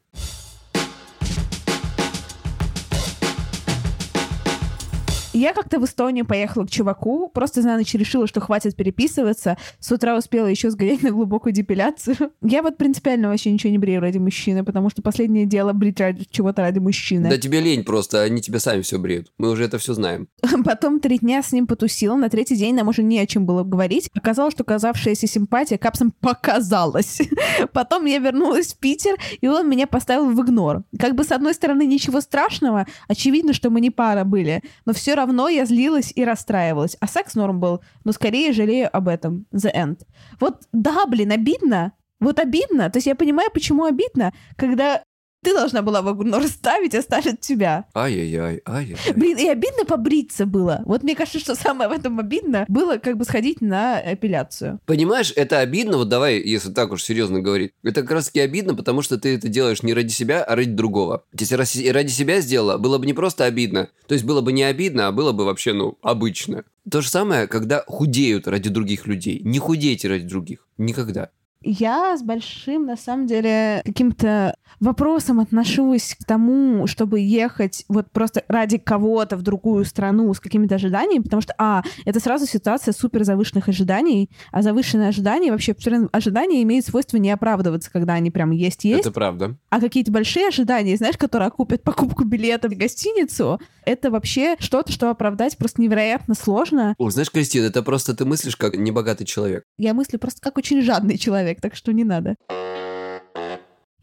Я 5.42 5.54
как-то 5.54 5.80
в 5.80 5.84
Эстонию 5.84 6.24
поехала 6.24 6.64
к 6.66 6.70
чуваку, 6.70 7.28
просто 7.28 7.62
за 7.62 7.70
ночь 7.76 7.92
решила, 7.94 8.28
что 8.28 8.40
хватит 8.40 8.76
переписываться. 8.76 9.56
С 9.80 9.90
утра 9.90 10.16
успела 10.16 10.46
еще 10.46 10.70
сгонять 10.70 11.02
на 11.02 11.10
глубокую 11.10 11.52
депиляцию. 11.52 12.30
Я 12.42 12.62
вот 12.62 12.76
принципиально 12.76 13.28
вообще 13.28 13.50
ничего 13.50 13.72
не 13.72 13.78
брею 13.78 14.00
ради 14.00 14.18
мужчины, 14.18 14.62
потому 14.62 14.88
что 14.88 15.02
последнее 15.02 15.44
дело 15.44 15.72
брить 15.72 15.98
ради 15.98 16.28
чего-то 16.30 16.62
ради 16.62 16.78
мужчины. 16.78 17.28
Да 17.28 17.38
тебе 17.38 17.60
лень 17.60 17.82
просто, 17.82 18.22
они 18.22 18.40
тебя 18.40 18.60
сами 18.60 18.82
все 18.82 19.00
бреют. 19.00 19.32
Мы 19.36 19.50
уже 19.50 19.64
это 19.64 19.78
все 19.78 19.94
знаем. 19.94 20.28
Потом 20.64 21.00
три 21.00 21.18
дня 21.18 21.42
с 21.42 21.50
ним 21.50 21.66
потусила, 21.66 22.14
на 22.14 22.30
третий 22.30 22.54
день 22.54 22.76
нам 22.76 22.86
уже 22.86 23.02
не 23.02 23.18
о 23.18 23.26
чем 23.26 23.44
было 23.44 23.64
говорить. 23.64 24.10
Оказалось, 24.14 24.54
что 24.54 24.62
казавшаяся 24.62 25.26
симпатия 25.26 25.76
капсом 25.76 26.12
показалась. 26.12 27.20
Потом 27.72 28.04
я 28.04 28.18
вернулась 28.18 28.74
в 28.74 28.78
Питер, 28.78 29.16
и 29.40 29.48
он 29.48 29.68
меня 29.68 29.88
поставил 29.88 30.30
в 30.30 30.40
игнор. 30.40 30.84
Как 31.00 31.16
бы 31.16 31.24
с 31.24 31.32
одной 31.32 31.54
стороны 31.54 31.84
ничего 31.84 32.20
страшного, 32.20 32.86
очевидно, 33.08 33.52
что 33.52 33.70
мы 33.70 33.80
не 33.80 33.90
пара 33.90 34.22
были, 34.22 34.62
но 34.86 34.92
все 34.92 35.16
равно 35.16 35.31
я 35.48 35.64
злилась 35.64 36.12
и 36.14 36.24
расстраивалась. 36.24 36.96
А 37.00 37.06
секс 37.06 37.34
норм 37.34 37.60
был, 37.60 37.82
но 38.04 38.12
скорее 38.12 38.52
жалею 38.52 38.94
об 38.94 39.08
этом. 39.08 39.46
The 39.52 39.74
end. 39.74 40.00
Вот 40.40 40.62
да, 40.72 41.06
блин, 41.06 41.32
обидно. 41.32 41.92
Вот 42.20 42.38
обидно. 42.38 42.88
То 42.90 42.98
есть 42.98 43.06
я 43.06 43.14
понимаю, 43.14 43.50
почему 43.52 43.84
обидно, 43.84 44.32
когда 44.56 45.02
ты 45.42 45.52
должна 45.54 45.82
была 45.82 46.02
в 46.02 46.12
игнор 46.12 46.46
ставить, 46.46 46.94
а 46.94 47.02
ставят 47.02 47.40
тебя. 47.40 47.86
Ай-яй-яй, 47.94 48.62
ай-яй. 48.66 48.96
Блин, 49.14 49.38
и 49.38 49.48
обидно 49.48 49.84
побриться 49.84 50.46
было. 50.46 50.82
Вот 50.86 51.02
мне 51.02 51.16
кажется, 51.16 51.40
что 51.40 51.54
самое 51.54 51.90
в 51.90 51.92
этом 51.92 52.18
обидно 52.18 52.64
было 52.68 52.98
как 52.98 53.16
бы 53.16 53.24
сходить 53.24 53.60
на 53.60 54.00
эпиляцию. 54.00 54.78
Понимаешь, 54.86 55.32
это 55.34 55.58
обидно, 55.58 55.98
вот 55.98 56.08
давай, 56.08 56.40
если 56.40 56.70
так 56.70 56.92
уж 56.92 57.02
серьезно 57.02 57.40
говорить, 57.40 57.72
это 57.82 58.02
как 58.02 58.12
раз 58.12 58.26
таки 58.26 58.40
обидно, 58.40 58.74
потому 58.74 59.02
что 59.02 59.18
ты 59.18 59.34
это 59.34 59.48
делаешь 59.48 59.82
не 59.82 59.94
ради 59.94 60.12
себя, 60.12 60.44
а 60.44 60.54
ради 60.54 60.70
другого. 60.70 61.24
Если 61.36 61.88
ради 61.88 62.10
себя 62.10 62.40
сделала, 62.40 62.78
было 62.78 62.98
бы 62.98 63.06
не 63.06 63.12
просто 63.12 63.44
обидно, 63.44 63.88
то 64.06 64.14
есть 64.14 64.24
было 64.24 64.40
бы 64.40 64.52
не 64.52 64.62
обидно, 64.62 65.08
а 65.08 65.12
было 65.12 65.32
бы 65.32 65.44
вообще, 65.44 65.72
ну, 65.72 65.98
обычно. 66.02 66.64
То 66.90 67.00
же 67.00 67.08
самое, 67.08 67.46
когда 67.46 67.84
худеют 67.86 68.48
ради 68.48 68.68
других 68.68 69.06
людей. 69.06 69.40
Не 69.44 69.58
худейте 69.58 70.08
ради 70.08 70.26
других. 70.26 70.66
Никогда. 70.78 71.30
Я 71.62 72.16
с 72.16 72.22
большим, 72.22 72.86
на 72.86 72.96
самом 72.96 73.26
деле, 73.26 73.82
каким-то 73.84 74.56
вопросом 74.80 75.38
отношусь 75.38 76.16
к 76.18 76.24
тому, 76.24 76.86
чтобы 76.88 77.20
ехать 77.20 77.84
вот 77.88 78.10
просто 78.10 78.42
ради 78.48 78.78
кого-то 78.78 79.36
в 79.36 79.42
другую 79.42 79.84
страну 79.84 80.32
с 80.34 80.40
какими-то 80.40 80.74
ожиданиями, 80.74 81.22
потому 81.22 81.40
что, 81.40 81.54
а, 81.58 81.82
это 82.04 82.18
сразу 82.18 82.46
ситуация 82.46 82.92
супер 82.92 83.22
завышенных 83.24 83.68
ожиданий, 83.68 84.28
а 84.50 84.62
завышенные 84.62 85.08
ожидания, 85.10 85.52
вообще 85.52 85.76
ожидания 86.10 86.62
имеют 86.62 86.86
свойство 86.86 87.16
не 87.18 87.30
оправдываться, 87.30 87.92
когда 87.92 88.14
они 88.14 88.30
прям 88.30 88.50
есть-есть, 88.50 89.00
Это 89.00 89.12
правда. 89.12 89.56
а 89.70 89.80
какие-то 89.80 90.10
большие 90.10 90.48
ожидания, 90.48 90.96
знаешь, 90.96 91.16
которые 91.16 91.48
окупят 91.48 91.82
покупку 91.84 92.24
билета 92.24 92.68
в 92.68 92.72
гостиницу, 92.72 93.60
это 93.84 94.10
вообще 94.10 94.56
что-то, 94.58 94.90
что 94.90 95.10
оправдать 95.10 95.56
просто 95.58 95.80
невероятно 95.80 96.34
сложно. 96.34 96.94
О, 96.98 97.10
знаешь, 97.10 97.30
Кристина, 97.30 97.66
это 97.66 97.82
просто 97.82 98.16
ты 98.16 98.24
мыслишь 98.24 98.56
как 98.56 98.76
небогатый 98.76 99.26
человек. 99.26 99.64
Я 99.78 99.94
мыслю 99.94 100.18
просто 100.18 100.40
как 100.40 100.56
очень 100.58 100.82
жадный 100.82 101.18
человек, 101.18 101.51
так 101.60 101.74
что 101.74 101.92
не 101.92 102.04
надо. 102.04 102.36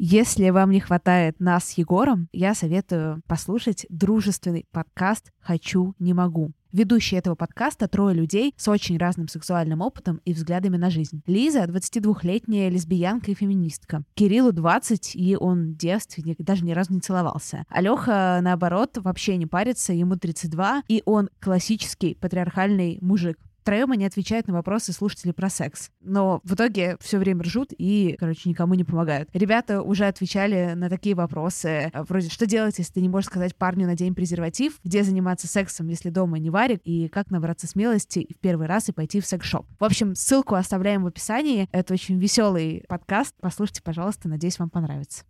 Если 0.01 0.49
вам 0.49 0.71
не 0.71 0.79
хватает 0.79 1.41
нас 1.41 1.65
с 1.65 1.77
Егором, 1.77 2.29
я 2.31 2.55
советую 2.55 3.21
послушать 3.27 3.85
дружественный 3.89 4.65
подкаст 4.71 5.33
«Хочу, 5.41 5.93
не 5.99 6.13
могу». 6.13 6.53
Ведущие 6.71 7.19
этого 7.19 7.33
подкаста 7.33 7.87
трое 7.87 8.15
людей 8.15 8.53
с 8.55 8.67
очень 8.67 8.97
разным 8.97 9.27
сексуальным 9.27 9.81
опытом 9.81 10.21
и 10.23 10.33
взглядами 10.33 10.77
на 10.77 10.89
жизнь. 10.89 11.21
Лиза— 11.25 11.63
22-летняя 11.65 12.69
лесбиянка 12.69 13.31
и 13.31 13.33
феминистка. 13.33 14.03
Кириллу 14.13 14.53
20, 14.53 15.15
и 15.15 15.35
он 15.35 15.73
девственник, 15.73 16.37
даже 16.37 16.63
ни 16.63 16.71
разу 16.71 16.93
не 16.93 17.01
целовался. 17.01 17.65
Алёха, 17.69 18.39
наоборот, 18.41 18.99
вообще 18.99 19.35
не 19.35 19.47
парится, 19.47 19.93
ему 19.93 20.15
32, 20.15 20.83
и 20.87 21.01
он 21.05 21.29
классический 21.39 22.13
патриархальный 22.13 22.99
мужик. 23.01 23.37
Втроем 23.69 23.91
они 23.91 24.03
отвечают 24.03 24.47
на 24.47 24.53
вопросы 24.55 24.93
слушателей 24.93 25.31
про 25.31 25.47
секс. 25.47 25.91
Но 26.01 26.41
в 26.43 26.55
итоге 26.55 26.97
все 27.01 27.19
время 27.19 27.43
ржут 27.43 27.71
и, 27.77 28.15
короче, 28.19 28.49
никому 28.49 28.73
не 28.73 28.83
помогают. 28.83 29.29
Ребята 29.31 29.83
уже 29.83 30.07
отвечали 30.07 30.73
на 30.73 30.89
такие 30.89 31.13
вопросы, 31.13 31.91
э, 31.93 32.01
вроде, 32.01 32.31
что 32.31 32.47
делать, 32.47 32.79
если 32.79 32.93
ты 32.93 33.01
не 33.01 33.09
можешь 33.09 33.27
сказать 33.27 33.55
парню 33.55 33.85
на 33.85 33.95
день 33.95 34.15
презерватив, 34.15 34.79
где 34.83 35.03
заниматься 35.03 35.47
сексом, 35.47 35.87
если 35.87 36.09
дома 36.09 36.39
не 36.39 36.49
варит, 36.49 36.81
и 36.83 37.09
как 37.09 37.29
набраться 37.29 37.67
смелости 37.67 38.25
в 38.35 38.39
первый 38.39 38.65
раз 38.65 38.89
и 38.89 38.91
пойти 38.91 39.21
в 39.21 39.27
секс-шоп. 39.27 39.67
В 39.79 39.83
общем, 39.83 40.15
ссылку 40.15 40.55
оставляем 40.55 41.03
в 41.03 41.05
описании. 41.05 41.69
Это 41.71 41.93
очень 41.93 42.17
веселый 42.17 42.83
подкаст. 42.89 43.35
Послушайте, 43.39 43.83
пожалуйста, 43.83 44.29
надеюсь, 44.29 44.57
вам 44.57 44.71
понравится. 44.71 45.25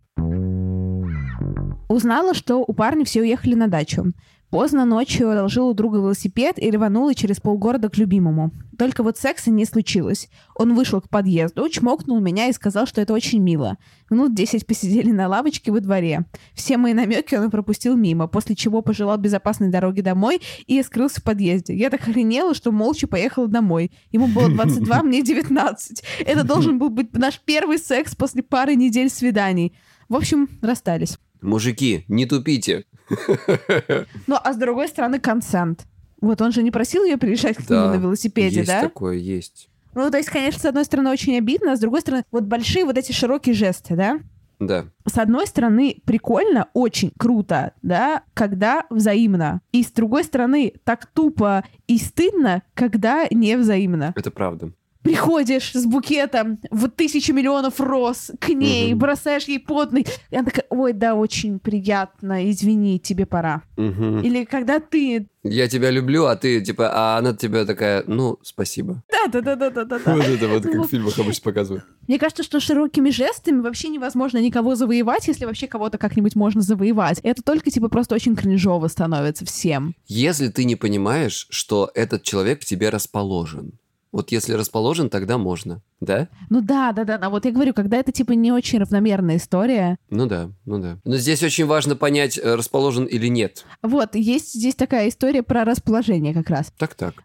Узнала, 1.90 2.34
что 2.34 2.64
у 2.66 2.72
парня 2.72 3.04
все 3.04 3.20
уехали 3.20 3.54
на 3.54 3.68
дачу. 3.68 4.14
Поздно 4.50 4.84
ночью 4.84 5.30
одолжил 5.30 5.68
у 5.68 5.74
друга 5.74 5.98
велосипед 5.98 6.56
и 6.58 6.68
рванула 6.72 7.14
через 7.14 7.38
полгорода 7.40 7.88
к 7.88 7.96
любимому. 7.96 8.50
Только 8.76 9.04
вот 9.04 9.16
секса 9.16 9.48
не 9.48 9.64
случилось. 9.64 10.28
Он 10.56 10.74
вышел 10.74 11.00
к 11.00 11.08
подъезду, 11.08 11.68
чмокнул 11.68 12.18
меня 12.18 12.48
и 12.48 12.52
сказал, 12.52 12.86
что 12.86 13.00
это 13.00 13.12
очень 13.14 13.38
мило. 13.38 13.78
Минут 14.10 14.34
десять 14.34 14.66
посидели 14.66 15.12
на 15.12 15.28
лавочке 15.28 15.70
во 15.70 15.78
дворе. 15.78 16.26
Все 16.52 16.78
мои 16.78 16.94
намеки 16.94 17.36
он 17.36 17.48
пропустил 17.52 17.96
мимо, 17.96 18.26
после 18.26 18.56
чего 18.56 18.82
пожелал 18.82 19.18
безопасной 19.18 19.68
дороги 19.68 20.00
домой 20.00 20.40
и 20.66 20.82
скрылся 20.82 21.20
в 21.20 21.24
подъезде. 21.24 21.76
Я 21.76 21.88
так 21.88 22.00
охренела, 22.00 22.52
что 22.52 22.72
молча 22.72 23.06
поехала 23.06 23.46
домой. 23.46 23.92
Ему 24.10 24.26
было 24.26 24.48
22, 24.52 25.02
мне 25.04 25.22
19. 25.22 26.02
Это 26.26 26.42
должен 26.42 26.80
был 26.80 26.90
быть 26.90 27.16
наш 27.16 27.38
первый 27.38 27.78
секс 27.78 28.16
после 28.16 28.42
пары 28.42 28.74
недель 28.74 29.10
свиданий. 29.10 29.76
В 30.08 30.16
общем, 30.16 30.48
расстались. 30.60 31.18
Мужики, 31.42 32.04
не 32.08 32.26
тупите. 32.26 32.84
Ну, 34.26 34.36
а 34.42 34.52
с 34.52 34.56
другой 34.56 34.88
стороны, 34.88 35.18
консент. 35.18 35.86
Вот 36.20 36.40
он 36.40 36.52
же 36.52 36.62
не 36.62 36.70
просил 36.70 37.04
ее 37.04 37.16
приезжать 37.16 37.56
к 37.56 37.68
нему 37.68 37.86
на 37.86 37.96
велосипеде, 37.96 38.58
есть 38.58 38.68
да? 38.68 38.82
такое, 38.82 39.16
есть. 39.16 39.68
Ну, 39.94 40.10
то 40.10 40.18
есть, 40.18 40.30
конечно, 40.30 40.60
с 40.60 40.64
одной 40.64 40.84
стороны, 40.84 41.10
очень 41.10 41.36
обидно, 41.36 41.72
а 41.72 41.76
с 41.76 41.80
другой 41.80 42.02
стороны, 42.02 42.24
вот 42.30 42.44
большие 42.44 42.84
вот 42.84 42.96
эти 42.96 43.12
широкие 43.12 43.54
жесты, 43.54 43.96
да? 43.96 44.20
Да. 44.60 44.84
С 45.06 45.16
одной 45.16 45.46
стороны, 45.46 46.02
прикольно, 46.04 46.68
очень 46.74 47.12
круто, 47.18 47.72
да, 47.82 48.22
когда 48.34 48.84
взаимно. 48.90 49.62
И 49.72 49.82
с 49.82 49.90
другой 49.90 50.22
стороны, 50.22 50.74
так 50.84 51.06
тупо 51.06 51.64
и 51.86 51.98
стыдно, 51.98 52.62
когда 52.74 53.26
не 53.30 53.56
взаимно. 53.56 54.12
Это 54.16 54.30
правда. 54.30 54.72
Приходишь 55.02 55.72
с 55.72 55.86
букетом 55.86 56.58
в 56.70 56.88
тысячу 56.88 57.32
миллионов 57.32 57.80
роз 57.80 58.30
к 58.38 58.48
ней, 58.50 58.90
Мгм. 58.90 58.98
бросаешь 58.98 59.44
ей 59.44 59.58
потный. 59.58 60.06
И 60.30 60.36
она 60.36 60.44
такая, 60.44 60.66
ой, 60.68 60.92
да, 60.92 61.14
очень 61.14 61.58
приятно, 61.58 62.50
извини, 62.50 62.98
тебе 63.00 63.24
пора. 63.24 63.62
Мгм. 63.76 64.20
Или 64.20 64.44
когда 64.44 64.78
ты... 64.78 65.26
Я 65.42 65.68
тебя 65.68 65.88
люблю, 65.90 66.26
а 66.26 66.36
ты, 66.36 66.60
типа, 66.60 66.90
а 66.92 67.16
она 67.16 67.32
тебя 67.32 67.64
такая, 67.64 68.04
ну, 68.06 68.38
спасибо. 68.42 69.02
Да-да-да-да-да-да. 69.10 69.98
Вот 70.14 70.24
это 70.26 70.48
вот 70.48 70.64
как 70.64 70.86
в 70.86 70.88
фильмах 70.90 71.18
обычно 71.18 71.44
показывают. 71.44 71.84
Мне 72.06 72.18
кажется, 72.18 72.42
что 72.42 72.60
широкими 72.60 73.08
жестами 73.08 73.60
вообще 73.60 73.88
невозможно 73.88 74.36
никого 74.36 74.74
завоевать, 74.74 75.26
если 75.28 75.46
вообще 75.46 75.66
кого-то 75.66 75.96
как-нибудь 75.96 76.36
можно 76.36 76.60
завоевать. 76.60 77.20
Это 77.22 77.42
только, 77.42 77.70
типа, 77.70 77.88
просто 77.88 78.14
очень 78.14 78.36
кринжово 78.36 78.88
становится 78.88 79.46
всем. 79.46 79.94
Если 80.06 80.48
ты 80.48 80.64
не 80.64 80.76
понимаешь, 80.76 81.46
что 81.48 81.90
этот 81.94 82.22
человек 82.22 82.60
к 82.60 82.64
тебе 82.66 82.90
расположен. 82.90 83.72
Вот 84.12 84.32
если 84.32 84.54
расположен, 84.54 85.08
тогда 85.08 85.38
можно, 85.38 85.82
да? 86.00 86.28
Ну 86.48 86.60
да, 86.60 86.92
да, 86.92 87.04
да. 87.04 87.18
А 87.22 87.30
вот 87.30 87.44
я 87.44 87.52
говорю, 87.52 87.72
когда 87.72 87.96
это 87.96 88.10
типа 88.10 88.32
не 88.32 88.50
очень 88.50 88.80
равномерная 88.80 89.36
история. 89.36 89.98
Ну 90.10 90.26
да, 90.26 90.50
ну 90.64 90.80
да. 90.80 90.98
Но 91.04 91.16
здесь 91.16 91.42
очень 91.44 91.66
важно 91.66 91.94
понять, 91.94 92.36
э, 92.36 92.54
расположен 92.56 93.04
или 93.04 93.28
нет. 93.28 93.64
Вот, 93.82 94.16
есть 94.16 94.54
здесь 94.54 94.74
такая 94.74 95.08
история 95.08 95.44
про 95.44 95.64
расположение 95.64 96.34
как 96.34 96.50
раз. 96.50 96.72
Так-так. 96.76 97.22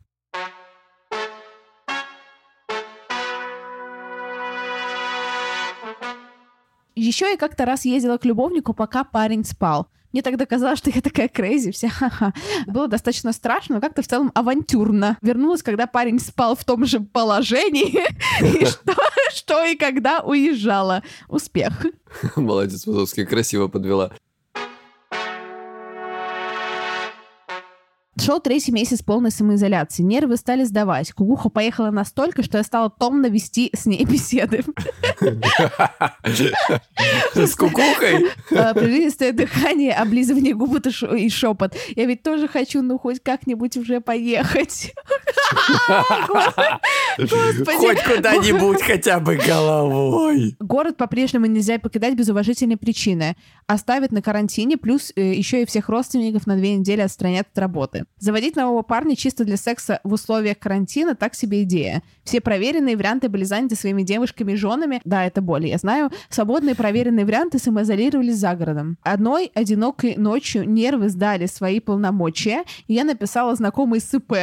Еще 6.94 7.30
я 7.32 7.38
как-то 7.38 7.66
раз 7.66 7.84
ездила 7.86 8.18
к 8.18 8.26
любовнику, 8.26 8.74
пока 8.74 9.04
парень 9.04 9.44
спал. 9.44 9.88
Мне 10.16 10.22
тогда 10.22 10.46
казалось, 10.46 10.80
что 10.80 10.90
я 10.90 11.02
такая 11.02 11.28
крейзи, 11.28 11.72
вся 11.72 11.90
ха-ха. 11.90 12.34
Было 12.68 12.88
достаточно 12.88 13.34
страшно, 13.34 13.76
но 13.76 13.82
как-то 13.82 14.02
в 14.02 14.08
целом 14.08 14.32
авантюрно. 14.34 15.18
Вернулась, 15.22 15.62
когда 15.62 15.88
парень 15.88 16.20
спал 16.20 16.56
в 16.56 16.64
том 16.64 16.86
же 16.86 17.02
положении, 17.02 18.02
и 18.42 18.66
что, 19.36 19.66
и 19.66 19.76
когда 19.76 20.22
уезжала. 20.22 21.04
Успех. 21.28 21.86
Молодец, 22.38 22.88
Вазовский, 22.88 23.26
красиво 23.26 23.68
подвела. 23.68 24.14
Шел 28.18 28.40
третий 28.40 28.72
месяц 28.72 29.02
полной 29.02 29.30
самоизоляции. 29.32 30.02
Нервы 30.02 30.38
стали 30.38 30.64
сдавать. 30.64 31.12
Кукуха 31.12 31.50
поехала 31.50 31.92
настолько, 31.92 32.44
что 32.44 32.58
я 32.58 32.64
стала 32.64 32.90
томно 32.90 33.28
вести 33.28 33.72
с 33.76 33.86
ней 33.86 34.06
беседы. 34.06 34.64
С 37.34 37.56
кукухой? 37.56 38.28
А, 38.56 38.74
Прерывистое 38.74 39.34
дыхание, 39.34 39.94
облизывание 39.94 40.54
губ 40.54 40.76
и 40.86 41.30
шепот. 41.30 41.76
Я 41.96 42.06
ведь 42.06 42.24
тоже 42.24 42.48
хочу, 42.48 42.82
ну, 42.82 42.98
хоть 42.98 43.22
как-нибудь 43.22 43.78
уже 43.78 44.00
поехать. 44.02 44.94
Хоть 47.18 48.04
куда-нибудь 48.04 48.82
хотя 48.82 49.20
бы 49.20 49.36
головой. 49.36 50.56
Город 50.60 50.98
по-прежнему 50.98 51.46
нельзя 51.46 51.80
покидать 51.80 52.16
без 52.16 52.30
уважительной 52.30 52.78
причины. 52.78 53.36
Оставят 53.68 54.12
на 54.12 54.22
карантине, 54.22 54.78
плюс 54.78 55.12
э, 55.16 55.34
еще 55.34 55.64
и 55.64 55.66
всех 55.66 55.90
родственников 55.90 56.48
на 56.48 56.56
две 56.56 56.76
недели 56.76 57.02
отстранят 57.02 57.48
от 57.52 57.58
работы. 57.58 58.05
Заводить 58.20 58.56
нового 58.56 58.82
парня 58.82 59.16
чисто 59.16 59.46
для 59.46 59.58
секса 59.58 60.00
в 60.04 60.14
условиях 60.14 60.60
карантина— 60.60 61.16
так 61.16 61.36
себе 61.36 61.64
идея. 61.64 62.02
Все 62.26 62.42
проверенные 62.42 62.98
варианты 62.98 63.30
были 63.30 63.44
заняты 63.44 63.76
своими 63.76 64.02
девушками 64.02 64.54
и 64.54 64.56
женами. 64.56 65.00
Да, 65.06 65.26
это 65.26 65.42
боль, 65.42 65.68
я 65.68 65.78
знаю. 65.78 66.10
Свободные 66.30 66.74
проверенные 66.76 67.24
варианты 67.24 67.60
самоизолировались 67.60 68.38
за 68.38 68.56
городом. 68.56 68.98
Одной 69.04 69.52
одинокой 69.54 70.16
ночью 70.18 70.68
нервы 70.68 71.10
сдали 71.10 71.46
свои 71.46 71.80
полномочия, 71.80 72.64
я 72.88 73.04
написала 73.04 73.56
знакомой 73.56 74.00
СП. 74.00 74.34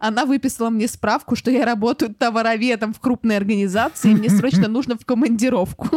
Она 0.00 0.24
выписала 0.24 0.68
мне 0.70 0.88
справку, 0.88 1.36
что 1.36 1.52
я 1.52 1.64
работаю 1.64 2.12
товароведом 2.12 2.92
в 2.92 2.98
крупной 2.98 3.36
организации, 3.36 4.10
и 4.10 4.14
мне 4.14 4.28
срочно 4.28 4.66
нужно 4.68 4.96
в 4.98 5.04
командировку. 5.04 5.88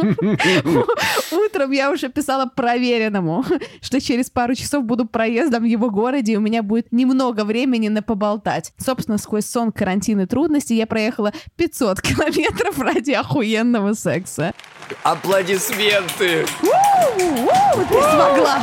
Утром 1.32 1.70
я 1.72 1.90
уже 1.90 2.08
писала 2.08 2.46
проверенному, 2.46 3.44
что 3.80 4.00
через 4.00 4.30
пару 4.30 4.54
часов 4.54 4.84
буду 4.84 5.06
проездом 5.06 5.64
в 5.64 5.66
его 5.66 5.90
городе, 5.90 6.34
и 6.34 6.36
у 6.36 6.40
меня 6.40 6.62
будет 6.62 6.92
немного 6.92 7.44
времени 7.44 7.88
на 7.88 8.02
поболтать. 8.02 8.72
Собственно, 8.78 9.18
сквозь 9.18 9.46
сон, 9.46 9.72
карантин 9.72 10.20
и 10.20 10.26
трудности 10.26 10.72
я 10.72 10.86
проехала 10.86 11.31
500 11.56 12.00
километров 12.02 12.78
ради 12.78 13.12
охуенного 13.12 13.94
секса. 13.94 14.54
Аплодисменты! 15.02 16.44
У-у-у, 16.62 17.84
Ты 17.84 17.94
смогла! 17.94 18.60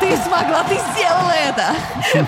Ты 0.00 0.16
смогла! 0.16 0.64
Ты 0.68 0.74
сделала 0.92 1.32
это! 1.32 1.74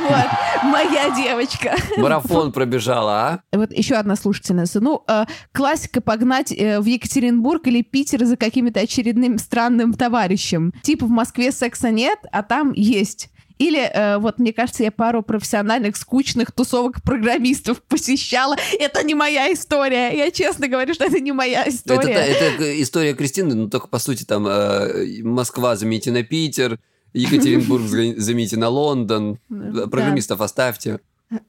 Вот, 0.03 0.65
моя 0.65 1.11
девочка. 1.11 1.77
Марафон 1.97 2.53
пробежала, 2.53 3.13
а? 3.29 3.57
Вот 3.57 3.73
еще 3.73 3.95
одна 3.95 4.17
слушательница. 4.17 4.81
Ну, 4.81 5.05
э, 5.07 5.25
классика 5.53 6.01
погнать 6.01 6.53
э, 6.53 6.81
в 6.81 6.85
Екатеринбург 6.87 7.67
или 7.67 7.83
Питер 7.83 8.25
за 8.25 8.37
каким-то 8.37 8.81
очередным 8.81 9.39
странным 9.39 9.93
товарищем. 9.95 10.73
Типа 10.83 11.07
в 11.07 11.11
Москве 11.11 11.53
секса 11.53 11.91
нет, 11.91 12.19
а 12.33 12.43
там 12.43 12.73
есть. 12.73 13.31
Или, 13.59 13.81
э, 13.81 14.19
вот, 14.19 14.39
мне 14.39 14.53
кажется, 14.53 14.83
я 14.83 14.91
пару 14.91 15.23
профессиональных, 15.23 15.97
скучных 15.97 16.51
тусовок 16.53 17.03
программистов 17.03 17.83
посещала. 17.83 18.57
Это 18.79 19.03
не 19.05 19.15
моя 19.15 19.53
история. 19.53 20.11
Я 20.17 20.31
честно 20.31 20.67
говорю, 20.67 20.93
что 20.95 21.05
это 21.05 21.21
не 21.21 21.33
моя 21.33 21.63
Это, 21.63 21.71
история. 21.71 22.13
это 22.15 22.83
история 22.83 23.15
Кристины, 23.15 23.55
ну 23.55 23.71
только 23.71 23.87
по 23.89 23.99
сути 23.99 24.25
там 24.25 24.47
э, 24.47 25.23
Москва 25.23 25.77
замените 25.77 26.11
на 26.11 26.25
Питер, 26.25 26.79
Екатеринбург 27.13 27.83
замените 28.17 28.57
на 28.57 28.69
Лондон, 28.69 29.39
программистов 29.49 30.41
оставьте. 30.41 31.01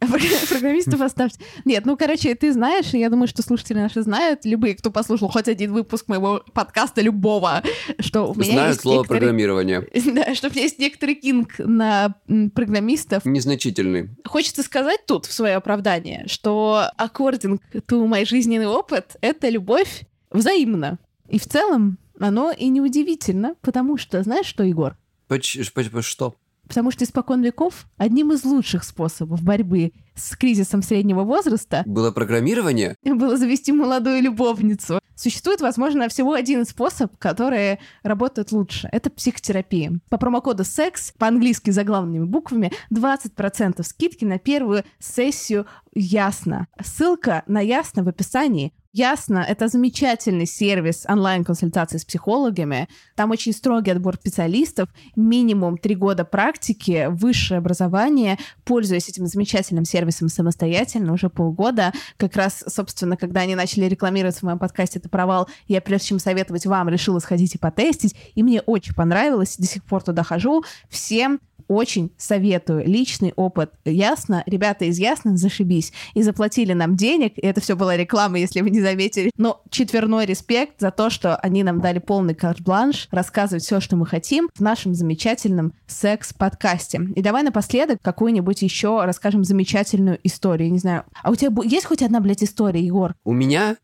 Программистов 0.49 1.01
оставьте. 1.01 1.39
Нет, 1.65 1.85
ну, 1.85 1.97
короче, 1.97 2.33
ты 2.35 2.51
знаешь, 2.53 2.93
и 2.93 2.99
я 2.99 3.09
думаю, 3.09 3.27
что 3.27 3.41
слушатели 3.41 3.77
наши 3.77 4.01
знают, 4.01 4.45
любые, 4.45 4.75
кто 4.75 4.89
послушал 4.91 5.29
хоть 5.29 5.47
один 5.47 5.73
выпуск 5.73 6.07
моего 6.07 6.43
подкаста, 6.53 7.01
любого, 7.01 7.61
что 7.99 8.31
у 8.31 8.35
меня 8.35 8.51
Знают 8.53 8.69
есть 8.69 8.81
слово 8.81 8.97
некоторый- 8.99 9.19
программирование. 9.19 9.87
Да, 10.15 10.33
что 10.33 10.47
у 10.47 10.51
меня 10.51 10.61
есть 10.63 10.79
некоторый 10.79 11.15
кинг 11.15 11.55
на 11.59 12.15
программистов. 12.53 13.25
Незначительный. 13.25 14.09
Хочется 14.25 14.63
сказать 14.63 15.05
тут 15.05 15.25
в 15.25 15.33
свое 15.33 15.55
оправдание, 15.55 16.25
что 16.27 16.89
according 16.97 17.59
to 17.73 18.05
мой 18.07 18.25
жизненный 18.25 18.67
опыт, 18.67 19.17
это 19.21 19.49
любовь 19.49 20.03
взаимна. 20.31 20.99
И 21.27 21.37
в 21.39 21.45
целом 21.47 21.97
оно 22.19 22.51
и 22.51 22.67
не 22.69 22.81
удивительно, 22.81 23.55
потому 23.61 23.97
что, 23.97 24.21
знаешь 24.23 24.45
что, 24.45 24.63
Егор? 24.63 24.95
Поч- 25.27 25.57
что? 26.01 26.35
Потому 26.67 26.91
что 26.91 27.03
испокон 27.03 27.43
веков 27.43 27.87
одним 27.97 28.31
из 28.31 28.43
лучших 28.43 28.83
способов 28.83 29.41
борьбы 29.43 29.93
с 30.15 30.35
кризисом 30.35 30.81
среднего 30.81 31.23
возраста 31.23 31.83
Было 31.85 32.11
программирование? 32.11 32.95
было 33.03 33.37
завести 33.37 33.71
молодую 33.71 34.21
любовницу. 34.21 34.99
Существует, 35.15 35.61
возможно, 35.61 36.09
всего 36.09 36.33
один 36.33 36.65
способ, 36.65 37.17
который 37.17 37.79
работает 38.03 38.51
лучше. 38.51 38.89
Это 38.91 39.09
психотерапия. 39.09 39.99
По 40.09 40.17
промокоду 40.17 40.65
секс, 40.65 41.13
по-английски 41.17 41.69
заглавными 41.69 42.25
буквами, 42.25 42.71
20% 42.93 43.81
скидки 43.83 44.25
на 44.25 44.39
первую 44.39 44.83
сессию 44.99 45.65
Ясно. 45.93 46.67
Ссылка 46.83 47.43
на 47.47 47.61
Ясно 47.61 48.03
в 48.03 48.09
описании. 48.09 48.73
Ясно— 48.97 49.45
это 49.49 49.67
замечательный 49.67 50.45
сервис 50.45 51.03
онлайн-консультации 51.05 51.97
с 51.97 52.05
психологами. 52.05 52.87
Там 53.15 53.31
очень 53.31 53.51
строгий 53.51 53.91
отбор 53.91 54.15
специалистов, 54.15 54.87
минимум 55.17 55.77
три 55.77 55.95
года 55.95 56.23
практики, 56.23 57.07
высшее 57.09 57.57
образование. 57.57 58.37
Пользуясь 58.63 59.09
этим 59.09 59.27
замечательным 59.27 59.83
сервисом 59.83 60.29
самостоятельно 60.29 61.11
уже 61.11 61.29
полгода. 61.29 61.91
Как 62.15 62.37
раз, 62.37 62.63
собственно, 62.69 63.17
когда 63.17 63.41
они 63.41 63.55
начали 63.55 63.83
рекламировать 63.83 64.37
в 64.37 64.43
моем 64.43 64.59
подкасте 64.59 64.99
«Это 64.99 65.09
провал», 65.09 65.49
я, 65.67 65.81
прежде 65.81 66.07
чем 66.07 66.19
советовать 66.19 66.65
вам, 66.65 66.87
решила 66.87 67.19
сходить 67.19 67.53
и 67.53 67.57
потестить. 67.57 68.15
И 68.33 68.43
мне 68.43 68.61
очень 68.61 68.93
понравилось. 68.93 69.57
До 69.57 69.65
сих 69.65 69.83
пор 69.83 70.03
туда 70.03 70.23
хожу. 70.23 70.63
Всем 70.87 71.41
очень 71.67 72.11
советую. 72.17 72.85
Личный 72.85 73.33
опыт. 73.35 73.71
Ясно? 73.85 74.43
Ребята 74.45 74.85
из 74.85 74.99
Ясно, 74.99 75.37
зашибись. 75.37 75.93
И 76.13 76.21
заплатили 76.21 76.73
нам 76.73 76.95
денег. 76.95 77.33
И 77.37 77.45
это 77.45 77.61
все 77.61 77.75
была 77.75 77.97
реклама, 77.97 78.39
если 78.39 78.61
вы 78.61 78.69
не 78.69 78.81
заметили. 78.81 79.31
Но 79.37 79.61
четверной 79.69 80.25
респект 80.25 80.79
за 80.79 80.91
то, 80.91 81.09
что 81.09 81.35
они 81.37 81.63
нам 81.63 81.81
дали 81.81 81.99
полный 81.99 82.35
карт-бланш 82.35 83.07
рассказывать 83.11 83.63
все, 83.63 83.79
что 83.79 83.95
мы 83.95 84.05
хотим 84.05 84.49
в 84.55 84.61
нашем 84.61 84.93
замечательном 84.93 85.73
секс-подкасте. 85.87 87.01
И 87.15 87.21
давай 87.21 87.43
напоследок 87.43 87.99
какую-нибудь 88.01 88.61
еще 88.61 89.03
расскажем 89.03 89.43
замечательную 89.43 90.19
историю. 90.23 90.71
Не 90.71 90.79
знаю. 90.79 91.05
А 91.21 91.31
у 91.31 91.35
тебя 91.35 91.51
есть 91.63 91.85
хоть 91.85 92.01
одна, 92.01 92.19
блядь, 92.19 92.43
история, 92.43 92.81
Егор? 92.81 93.15
У 93.23 93.33
меня? 93.33 93.75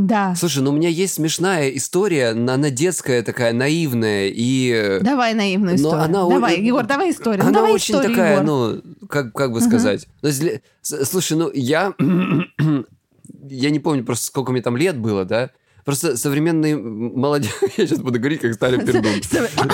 Да. 0.00 0.32
Слушай, 0.36 0.62
ну 0.62 0.70
у 0.70 0.74
меня 0.74 0.88
есть 0.88 1.14
смешная 1.14 1.70
история, 1.70 2.28
она 2.28 2.54
она 2.54 2.70
детская 2.70 3.20
такая, 3.22 3.52
наивная, 3.52 4.28
и... 4.32 4.70
э, 4.72 5.00
Давай 5.00 5.34
наивную 5.34 5.72
Но 5.72 5.76
историю. 5.76 6.04
она 6.04 6.24
о- 6.24 6.30
давай, 6.30 6.60
Егор, 6.60 6.86
давай 6.86 7.10
историю. 7.10 7.42
Ну, 7.42 7.48
Она 7.48 7.58
давай 7.58 7.72
очень 7.72 7.94
историю, 7.96 8.10
такая, 8.16 8.40
Егор. 8.40 8.46
ну, 8.46 9.06
как, 9.08 9.32
как 9.32 9.50
бы 9.52 9.60
сказать. 9.60 10.06
С- 10.22 11.04
слушай, 11.04 11.36
ну, 11.36 11.50
я... 11.52 11.94
я 13.50 13.70
не 13.70 13.80
помню 13.80 14.04
просто, 14.04 14.26
сколько 14.26 14.52
мне 14.52 14.62
там 14.62 14.76
лет 14.76 14.96
было, 14.96 15.24
да? 15.24 15.50
Просто 15.84 16.16
современный 16.16 16.76
молодежь... 16.76 17.50
Я 17.78 17.86
сейчас 17.86 17.98
буду 18.00 18.18
говорить, 18.18 18.40
как 18.42 18.52
старый 18.54 18.78
пердун. 18.84 19.22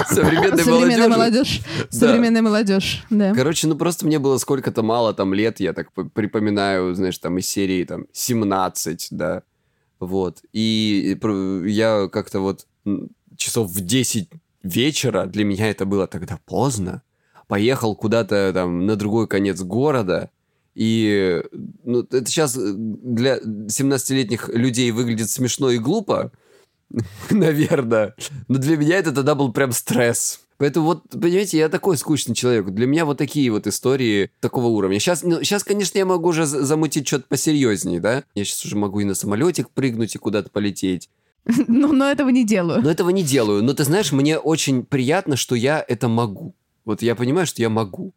Современная 0.08 0.64
молодежь. 0.64 1.08
молодежь. 1.08 1.60
Современная 1.90 2.42
молодежь, 2.42 3.04
да. 3.10 3.34
Короче, 3.34 3.66
ну 3.66 3.74
просто 3.74 4.06
мне 4.06 4.18
было 4.20 4.38
сколько-то 4.38 4.82
мало 4.82 5.12
там 5.12 5.34
лет, 5.34 5.58
я 5.60 5.72
так 5.72 5.88
припоминаю, 5.92 6.94
знаешь, 6.94 7.18
там 7.18 7.38
из 7.38 7.48
серии 7.48 7.82
там 7.84 8.06
17, 8.12 9.08
да, 9.10 9.42
вот. 10.06 10.42
И 10.52 11.18
я 11.66 12.08
как-то 12.12 12.40
вот 12.40 12.66
часов 13.36 13.70
в 13.70 13.80
10 13.80 14.28
вечера, 14.62 15.26
для 15.26 15.44
меня 15.44 15.70
это 15.70 15.84
было 15.84 16.06
тогда 16.06 16.38
поздно, 16.46 17.02
поехал 17.46 17.94
куда-то 17.94 18.52
там 18.54 18.86
на 18.86 18.96
другой 18.96 19.28
конец 19.28 19.60
города, 19.60 20.30
и 20.74 21.42
ну, 21.84 22.00
это 22.00 22.26
сейчас 22.26 22.56
для 22.56 23.38
17-летних 23.38 24.48
людей 24.48 24.90
выглядит 24.90 25.30
смешно 25.30 25.70
и 25.70 25.78
глупо, 25.78 26.32
наверное, 27.30 28.14
но 28.48 28.58
для 28.58 28.76
меня 28.76 28.98
это 28.98 29.12
тогда 29.12 29.34
был 29.34 29.52
прям 29.52 29.72
стресс. 29.72 30.40
Поэтому 30.58 30.86
вот, 30.86 31.02
понимаете, 31.10 31.58
я 31.58 31.68
такой 31.68 31.96
скучный 31.96 32.34
человек. 32.34 32.66
Для 32.70 32.86
меня 32.86 33.04
вот 33.04 33.18
такие 33.18 33.50
вот 33.50 33.66
истории 33.66 34.30
такого 34.40 34.66
уровня. 34.66 34.98
Сейчас, 35.00 35.22
ну, 35.22 35.42
сейчас 35.42 35.64
конечно, 35.64 35.98
я 35.98 36.06
могу 36.06 36.28
уже 36.28 36.46
за- 36.46 36.64
замутить 36.64 37.06
что-то 37.08 37.24
посерьезнее, 37.28 37.98
да? 38.00 38.22
Я 38.34 38.44
сейчас 38.44 38.64
уже 38.64 38.76
могу 38.76 39.00
и 39.00 39.04
на 39.04 39.14
самолетик 39.14 39.68
прыгнуть, 39.70 40.14
и 40.14 40.18
куда-то 40.18 40.50
полететь. 40.50 41.08
Ну, 41.68 41.92
но 41.92 42.08
этого 42.10 42.28
не 42.30 42.44
делаю. 42.46 42.82
Но 42.82 42.90
этого 42.90 43.10
не 43.10 43.22
делаю. 43.22 43.62
Но 43.64 43.74
ты 43.74 43.84
знаешь, 43.84 44.12
мне 44.12 44.38
очень 44.38 44.84
приятно, 44.84 45.36
что 45.36 45.54
я 45.54 45.84
это 45.86 46.08
могу. 46.08 46.54
Вот 46.84 47.02
я 47.02 47.14
понимаю, 47.14 47.46
что 47.46 47.60
я 47.60 47.68
могу. 47.68 48.12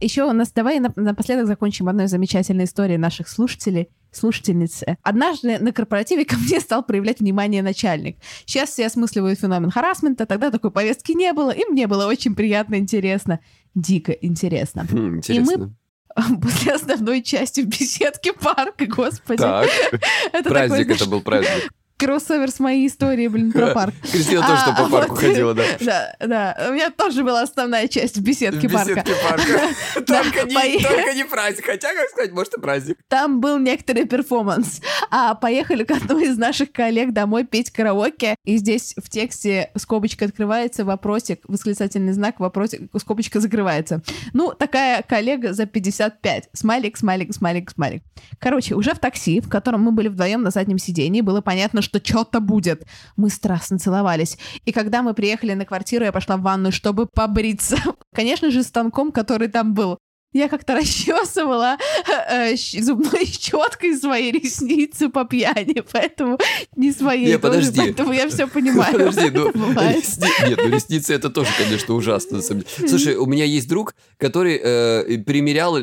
Еще 0.00 0.24
у 0.24 0.32
нас, 0.32 0.50
давай 0.52 0.78
нап- 0.80 0.92
напоследок 1.00 1.46
закончим 1.46 1.88
одной 1.88 2.08
замечательной 2.08 2.64
историей 2.64 2.98
наших 2.98 3.28
слушателей. 3.28 3.88
Слушательницы. 4.12 4.96
Однажды 5.02 5.58
на 5.58 5.72
корпоративе 5.72 6.24
ко 6.24 6.36
мне 6.36 6.60
стал 6.60 6.84
проявлять 6.84 7.20
внимание 7.20 7.62
начальник. 7.62 8.18
Сейчас 8.44 8.70
все 8.70 8.86
осмысливают 8.86 9.40
феномен 9.40 9.70
харасмента, 9.70 10.26
тогда 10.26 10.50
такой 10.50 10.70
повестки 10.70 11.12
не 11.12 11.32
было, 11.32 11.50
и 11.50 11.64
мне 11.64 11.86
было 11.86 12.06
очень 12.06 12.34
приятно, 12.34 12.76
интересно. 12.76 13.40
Дико 13.74 14.12
интересно. 14.12 14.86
Хм, 14.90 15.16
интересно. 15.16 15.52
И 15.52 15.56
мы 15.56 15.74
после 16.42 16.72
основной 16.74 17.22
части 17.22 17.62
в 17.62 17.66
беседке 17.66 18.32
парка, 18.32 18.86
господи. 18.86 19.38
Так, 19.40 19.68
Это 20.32 20.48
праздник 20.48 20.88
такой, 20.88 20.96
это 20.96 21.06
был 21.06 21.20
праздник. 21.22 21.72
Кроссовер 22.06 22.50
с 22.50 22.58
моей 22.58 22.86
историей, 22.88 23.28
блин, 23.28 23.52
про 23.52 23.68
парк. 23.74 23.94
Кристина 24.10 24.42
тоже 24.46 24.62
А, 24.66 24.72
по 24.82 24.88
парку 24.90 25.14
вот. 25.14 25.20
ходила, 25.20 25.54
да. 25.54 25.62
Да, 25.80 26.16
да. 26.20 26.66
У 26.68 26.72
меня 26.72 26.90
тоже 26.90 27.22
была 27.22 27.42
основная 27.42 27.86
часть 27.88 28.18
беседке 28.20 28.68
В 28.68 28.72
парка. 28.72 29.04
парка. 29.28 29.60
Только 30.06 30.44
не, 30.48 30.54
поехали. 30.54 30.96
только 30.96 31.14
не 31.14 31.24
праздник. 31.24 31.64
Хотя, 31.64 31.94
как 31.94 32.08
сказать, 32.10 32.32
может 32.32 32.54
и 32.54 32.60
праздник. 32.60 32.98
Там 33.08 33.40
был 33.40 33.58
некоторый 33.58 34.04
перформанс. 34.04 34.80
А 35.10 35.34
поехали 35.34 35.84
к 35.84 35.90
одной 35.92 36.24
из 36.26 36.36
наших 36.38 36.72
коллег 36.72 37.12
домой 37.12 37.44
петь 37.44 37.70
караоке. 37.70 38.34
И 38.44 38.56
здесь 38.56 38.94
в 38.96 39.08
тексте 39.08 39.70
скобочка 39.76 40.24
открывается, 40.24 40.84
вопросик, 40.84 41.40
восклицательный 41.46 42.12
знак, 42.12 42.40
вопросик, 42.40 42.90
скобочка 42.98 43.40
закрывается. 43.40 44.02
Ну, 44.32 44.52
такая 44.52 45.02
коллега 45.02 45.52
за 45.52 45.66
55. 45.66 46.48
Смайлик, 46.52 46.96
смайлик, 46.96 47.34
смайлик, 47.34 47.70
смайлик. 47.70 48.02
Короче, 48.38 48.74
уже 48.74 48.94
в 48.94 48.98
такси, 48.98 49.40
в 49.40 49.48
котором 49.48 49.82
мы 49.82 49.92
были 49.92 50.08
вдвоем 50.08 50.42
на 50.42 50.50
заднем 50.50 50.78
сидении, 50.78 51.20
было 51.20 51.40
понятно, 51.40 51.82
что 51.82 51.91
что-то 51.98 52.40
будет. 52.40 52.86
Мы 53.16 53.28
страстно 53.30 53.78
целовались. 53.78 54.38
И 54.64 54.72
когда 54.72 55.02
мы 55.02 55.14
приехали 55.14 55.54
на 55.54 55.64
квартиру, 55.64 56.04
я 56.04 56.12
пошла 56.12 56.36
в 56.36 56.42
ванную, 56.42 56.72
чтобы 56.72 57.06
побриться. 57.06 57.76
Конечно 58.14 58.50
же, 58.50 58.62
станком, 58.62 59.12
который 59.12 59.48
там 59.48 59.74
был. 59.74 59.98
Я 60.32 60.48
как-то 60.48 60.74
расчесывала 60.76 61.76
э, 62.30 62.56
щ- 62.56 62.82
зубной 62.82 63.26
щеткой 63.26 63.96
свои 63.96 64.30
ресницы 64.32 65.08
по 65.08 65.24
пьяни, 65.24 65.82
поэтому 65.92 66.38
не 66.76 66.92
своей 66.92 67.26
Не, 67.26 67.38
тоже, 67.38 67.58
подожди. 67.58 67.80
поэтому 67.80 68.12
я 68.12 68.28
все 68.28 68.46
понимаю. 68.46 68.92
Подожди, 68.92 69.30
ну, 69.30 69.50
ресни- 69.50 70.48
Нет, 70.48 70.58
ну 70.62 70.68
ресницы 70.70 71.14
это 71.14 71.28
тоже, 71.30 71.50
конечно, 71.58 71.94
ужасно. 71.94 72.40
Слушай, 72.42 73.16
у 73.16 73.26
меня 73.26 73.44
есть 73.44 73.68
друг, 73.68 73.94
который 74.18 74.58
э, 74.62 75.18
примерял 75.18 75.76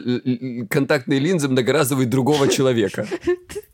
контактные 0.69 1.19
линзы 1.19 1.47
многоразовые 1.47 2.07
другого 2.07 2.47
человека. 2.47 3.07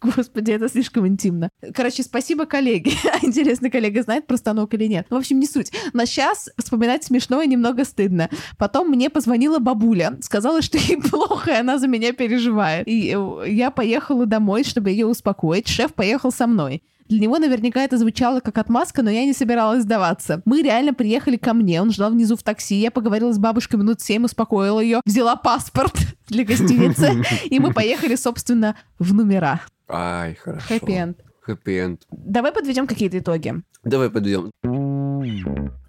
Господи, 0.02 0.52
это 0.52 0.70
слишком 0.70 1.08
интимно. 1.08 1.50
Короче, 1.74 2.04
спасибо 2.04 2.46
коллеге. 2.46 2.92
Интересно, 3.22 3.70
коллега 3.70 4.04
знает 4.04 4.28
про 4.28 4.38
станок 4.38 4.74
или 4.74 4.86
нет. 4.86 5.08
Ну, 5.10 5.18
в 5.18 5.20
общем, 5.20 5.40
не 5.40 5.48
суть. 5.48 5.72
Но 5.94 6.06
сейчас 6.06 6.50
вспоминать 6.58 7.04
смешно 7.04 7.42
и 7.42 7.48
немного 7.48 7.86
стыдно. 7.86 8.30
Потом 8.58 8.90
мне 8.90 9.10
позвонила 9.10 9.60
бабуля, 9.60 10.18
сказала, 10.22 10.62
что 10.66 10.78
ей 10.78 10.98
плохо, 11.02 11.52
и 11.52 11.56
она 11.56 11.78
за 11.78 11.88
меня 11.88 12.14
переживает. 12.14 12.88
И 12.88 13.16
э, 13.16 13.50
я 13.50 13.72
поехала 13.72 14.26
домой, 14.26 14.64
чтобы 14.64 14.90
ее 14.90 15.06
успокоить. 15.06 15.68
Шеф 15.68 15.94
поехал 15.94 16.32
со 16.32 16.48
мной. 16.48 16.84
Для 17.08 17.20
него 17.20 17.38
наверняка 17.38 17.84
это 17.84 17.98
звучало 17.98 18.40
как 18.40 18.58
отмазка, 18.58 19.04
но 19.04 19.12
я 19.12 19.26
не 19.26 19.34
собиралась 19.34 19.84
сдаваться. 19.84 20.42
Мы 20.46 20.64
реально 20.64 20.94
приехали 20.94 21.38
ко 21.38 21.54
мне, 21.54 21.80
он 21.80 21.92
ждал 21.92 22.12
внизу 22.12 22.36
в 22.36 22.42
такси, 22.42 22.76
я 22.76 22.90
поговорила 22.90 23.32
с 23.32 23.38
бабушкой 23.38 23.80
минут 23.80 24.02
семь, 24.02 24.26
успокоила 24.26 24.80
ее, 24.80 25.02
взяла 25.06 25.36
паспорт 25.36 25.94
для 26.28 26.44
гостиницы, 26.44 27.24
и 27.46 27.60
мы 27.60 27.74
поехали, 27.74 28.16
собственно, 28.16 28.76
в 28.98 29.14
номера. 29.14 29.62
Ай, 29.88 30.34
хорошо. 30.34 30.66
Хэппи-энд. 30.68 31.20
Хэппи-энд. 31.46 32.02
Давай 32.10 32.52
подведем 32.52 32.88
какие-то 32.88 33.20
итоги. 33.20 33.54
Давай 33.84 34.10
подведем. 34.10 34.50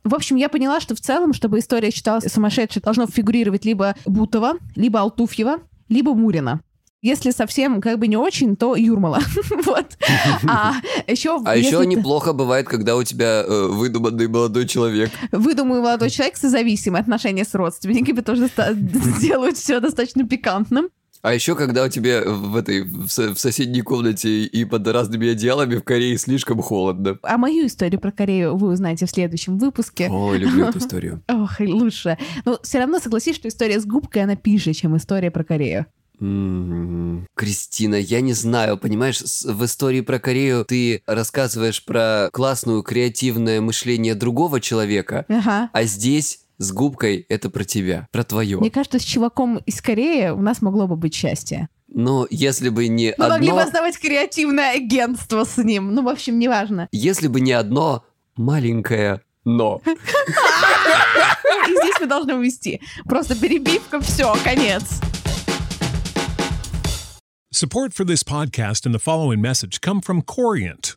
В 0.07 0.15
общем, 0.15 0.37
я 0.37 0.49
поняла, 0.49 0.79
что 0.81 0.95
в 0.95 1.01
целом, 1.01 1.33
чтобы 1.33 1.59
история 1.59 1.91
считалась 1.91 2.33
сумасшедшей, 2.33 2.81
должно 2.81 3.07
фигурировать 3.09 3.65
либо 3.65 3.97
Бутова, 4.05 4.53
либо 4.77 5.01
Алтуфьева, 5.01 5.59
либо 5.89 6.15
Мурина. 6.15 6.61
Если 7.03 7.33
совсем 7.33 7.81
как 7.81 7.99
бы 7.99 8.07
не 8.07 8.17
очень, 8.17 8.57
то 8.57 8.77
Юрмала. 8.77 9.19
Вот. 9.65 9.99
А 10.47 10.75
еще... 11.09 11.41
А 11.45 11.57
еще 11.57 11.71
если 11.71 11.79
ты- 11.79 11.87
неплохо 11.87 12.33
бывает, 12.33 12.69
когда 12.69 12.97
у 12.97 13.03
тебя 13.03 13.43
э, 13.47 13.67
выдуманный 13.67 14.29
молодой 14.29 14.67
человек. 14.69 15.11
Выдумаю 15.33 15.83
молодой 15.83 16.11
человек 16.11 16.37
созависимые 16.37 17.01
отношения 17.01 17.45
с 17.45 17.53
родственниками 17.55 18.21
тоже 18.21 18.49
сделают 18.49 19.57
все 19.57 19.81
достаточно 19.81 20.25
пикантным. 20.27 20.89
А 21.23 21.35
еще 21.35 21.55
когда 21.57 21.85
у 21.85 21.89
тебя 21.89 22.23
в 22.25 22.57
этой 22.57 22.83
в 22.83 23.09
со- 23.09 23.35
в 23.35 23.39
соседней 23.39 23.83
комнате 23.83 24.45
и 24.45 24.65
под 24.65 24.87
разными 24.89 25.29
одеялами 25.29 25.77
в 25.77 25.83
Корее 25.83 26.17
слишком 26.19 26.63
холодно. 26.63 27.19
А 27.23 27.37
мою 27.39 27.67
историю 27.67 28.01
про 28.01 28.13
Корею 28.13 28.57
вы 28.57 28.69
узнаете 28.73 29.07
в 29.07 29.11
следующем 29.11 29.59
выпуске. 29.59 30.09
Ой, 30.11 30.39
люблю 30.39 30.67
эту 30.67 30.79
историю. 30.81 31.23
Ох, 31.29 31.59
лучше. 31.61 32.17
Но 32.45 32.59
все 32.63 32.79
равно 32.79 32.99
согласись, 33.01 33.37
что 33.37 33.49
история 33.49 33.81
с 33.81 33.87
губкой, 33.87 34.23
она 34.23 34.37
пиже, 34.37 34.73
чем 34.73 34.97
история 34.97 35.31
про 35.31 35.43
Корею. 35.45 35.87
М, 36.41 37.27
Кристина, 37.35 37.95
я 37.97 38.21
не 38.21 38.33
знаю, 38.33 38.79
понимаешь, 38.79 39.21
в 39.45 39.65
истории 39.65 40.01
про 40.01 40.19
Корею 40.19 40.65
ты 40.65 41.03
рассказываешь 41.07 41.85
про 41.85 42.31
классную 42.33 42.83
креативное 42.83 43.61
мышление 43.61 44.15
другого 44.15 44.61
человека, 44.61 45.25
Ага. 45.29 45.71
а 45.73 45.83
здесь 45.85 46.41
с 46.59 46.73
губкой 46.73 47.27
это 47.29 47.51
про 47.51 47.65
тебя, 47.65 48.09
про 48.13 48.25
твое. 48.25 48.59
Мне 48.59 48.71
кажется, 48.71 48.99
с 48.99 49.03
чуваком 49.03 49.59
из 49.59 49.81
Кореи 49.81 50.31
у 50.31 50.41
нас 50.41 50.63
могло 50.63 50.87
бы 50.87 50.97
быть 50.97 51.15
счастье. 51.15 51.69
Но 51.89 52.27
если 52.31 52.69
бы 52.69 52.89
не 52.89 53.15
Мы 53.17 53.29
могли 53.29 53.51
бы 53.51 53.61
одно, 53.61 53.69
основать 53.69 53.99
креативное 53.99 54.77
агентство 54.77 55.45
с 55.45 55.57
ним. 55.57 55.95
Ну, 55.95 56.03
в 56.03 56.09
общем, 56.09 56.39
неважно. 56.39 56.89
если 56.93 57.29
бы 57.29 57.41
не 57.41 57.53
одно 57.53 58.05
маленькое 58.37 59.23
но. 59.47 59.81
И 59.87 61.71
здесь 61.71 61.95
мы 62.01 62.07
должны 62.07 62.35
увести. 62.35 62.81
Просто 63.05 63.35
перебивка, 63.41 64.01
все, 64.01 64.37
конец. 64.45 65.01
Support 67.55 67.95
for 67.95 68.05
this 68.05 68.23
podcast 68.23 68.85
and 68.85 68.95
the 68.95 68.99
following 68.99 69.41
message 69.41 69.81
come 69.81 70.03
from 70.03 70.21
Corient. 70.21 70.97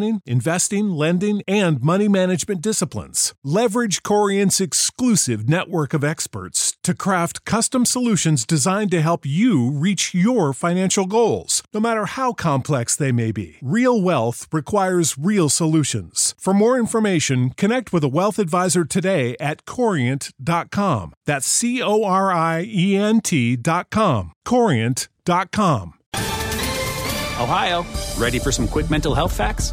planning, 0.00 0.22
investing, 0.26 0.90
lending, 0.90 1.42
and 1.46 1.82
money 1.82 2.08
management 2.08 2.60
disciplines. 2.62 3.34
Leverage 3.44 4.02
Corient's 4.02 4.60
exclusive 4.60 5.48
network 5.48 5.94
of 5.94 6.04
experts 6.04 6.76
to 6.82 6.94
craft 6.94 7.44
custom 7.44 7.84
solutions 7.84 8.46
designed 8.46 8.90
to 8.90 9.02
help 9.02 9.26
you 9.26 9.70
reach 9.70 10.14
your 10.14 10.52
financial 10.52 11.06
goals, 11.06 11.62
no 11.74 11.80
matter 11.80 12.06
how 12.06 12.32
complex 12.32 12.96
they 12.96 13.12
may 13.12 13.32
be. 13.32 13.56
Real 13.62 14.00
wealth 14.00 14.46
requires 14.52 15.18
real 15.18 15.48
solutions. 15.48 16.34
For 16.38 16.54
more 16.54 16.78
information, 16.78 17.50
connect 17.50 17.92
with 17.92 18.04
a 18.04 18.08
wealth 18.08 18.38
advisor 18.38 18.84
today 18.84 19.36
at 19.40 19.64
corient.com. 19.66 21.12
That's 21.26 21.46
C 21.46 21.82
O 21.82 22.04
R 22.04 22.32
I 22.32 22.64
E 22.66 22.96
N 22.96 23.20
T.com. 23.20 24.32
Corient.com. 24.46 25.94
Ohio, 27.40 27.86
ready 28.18 28.38
for 28.38 28.52
some 28.52 28.68
quick 28.68 28.90
mental 28.90 29.14
health 29.14 29.32
facts? 29.32 29.72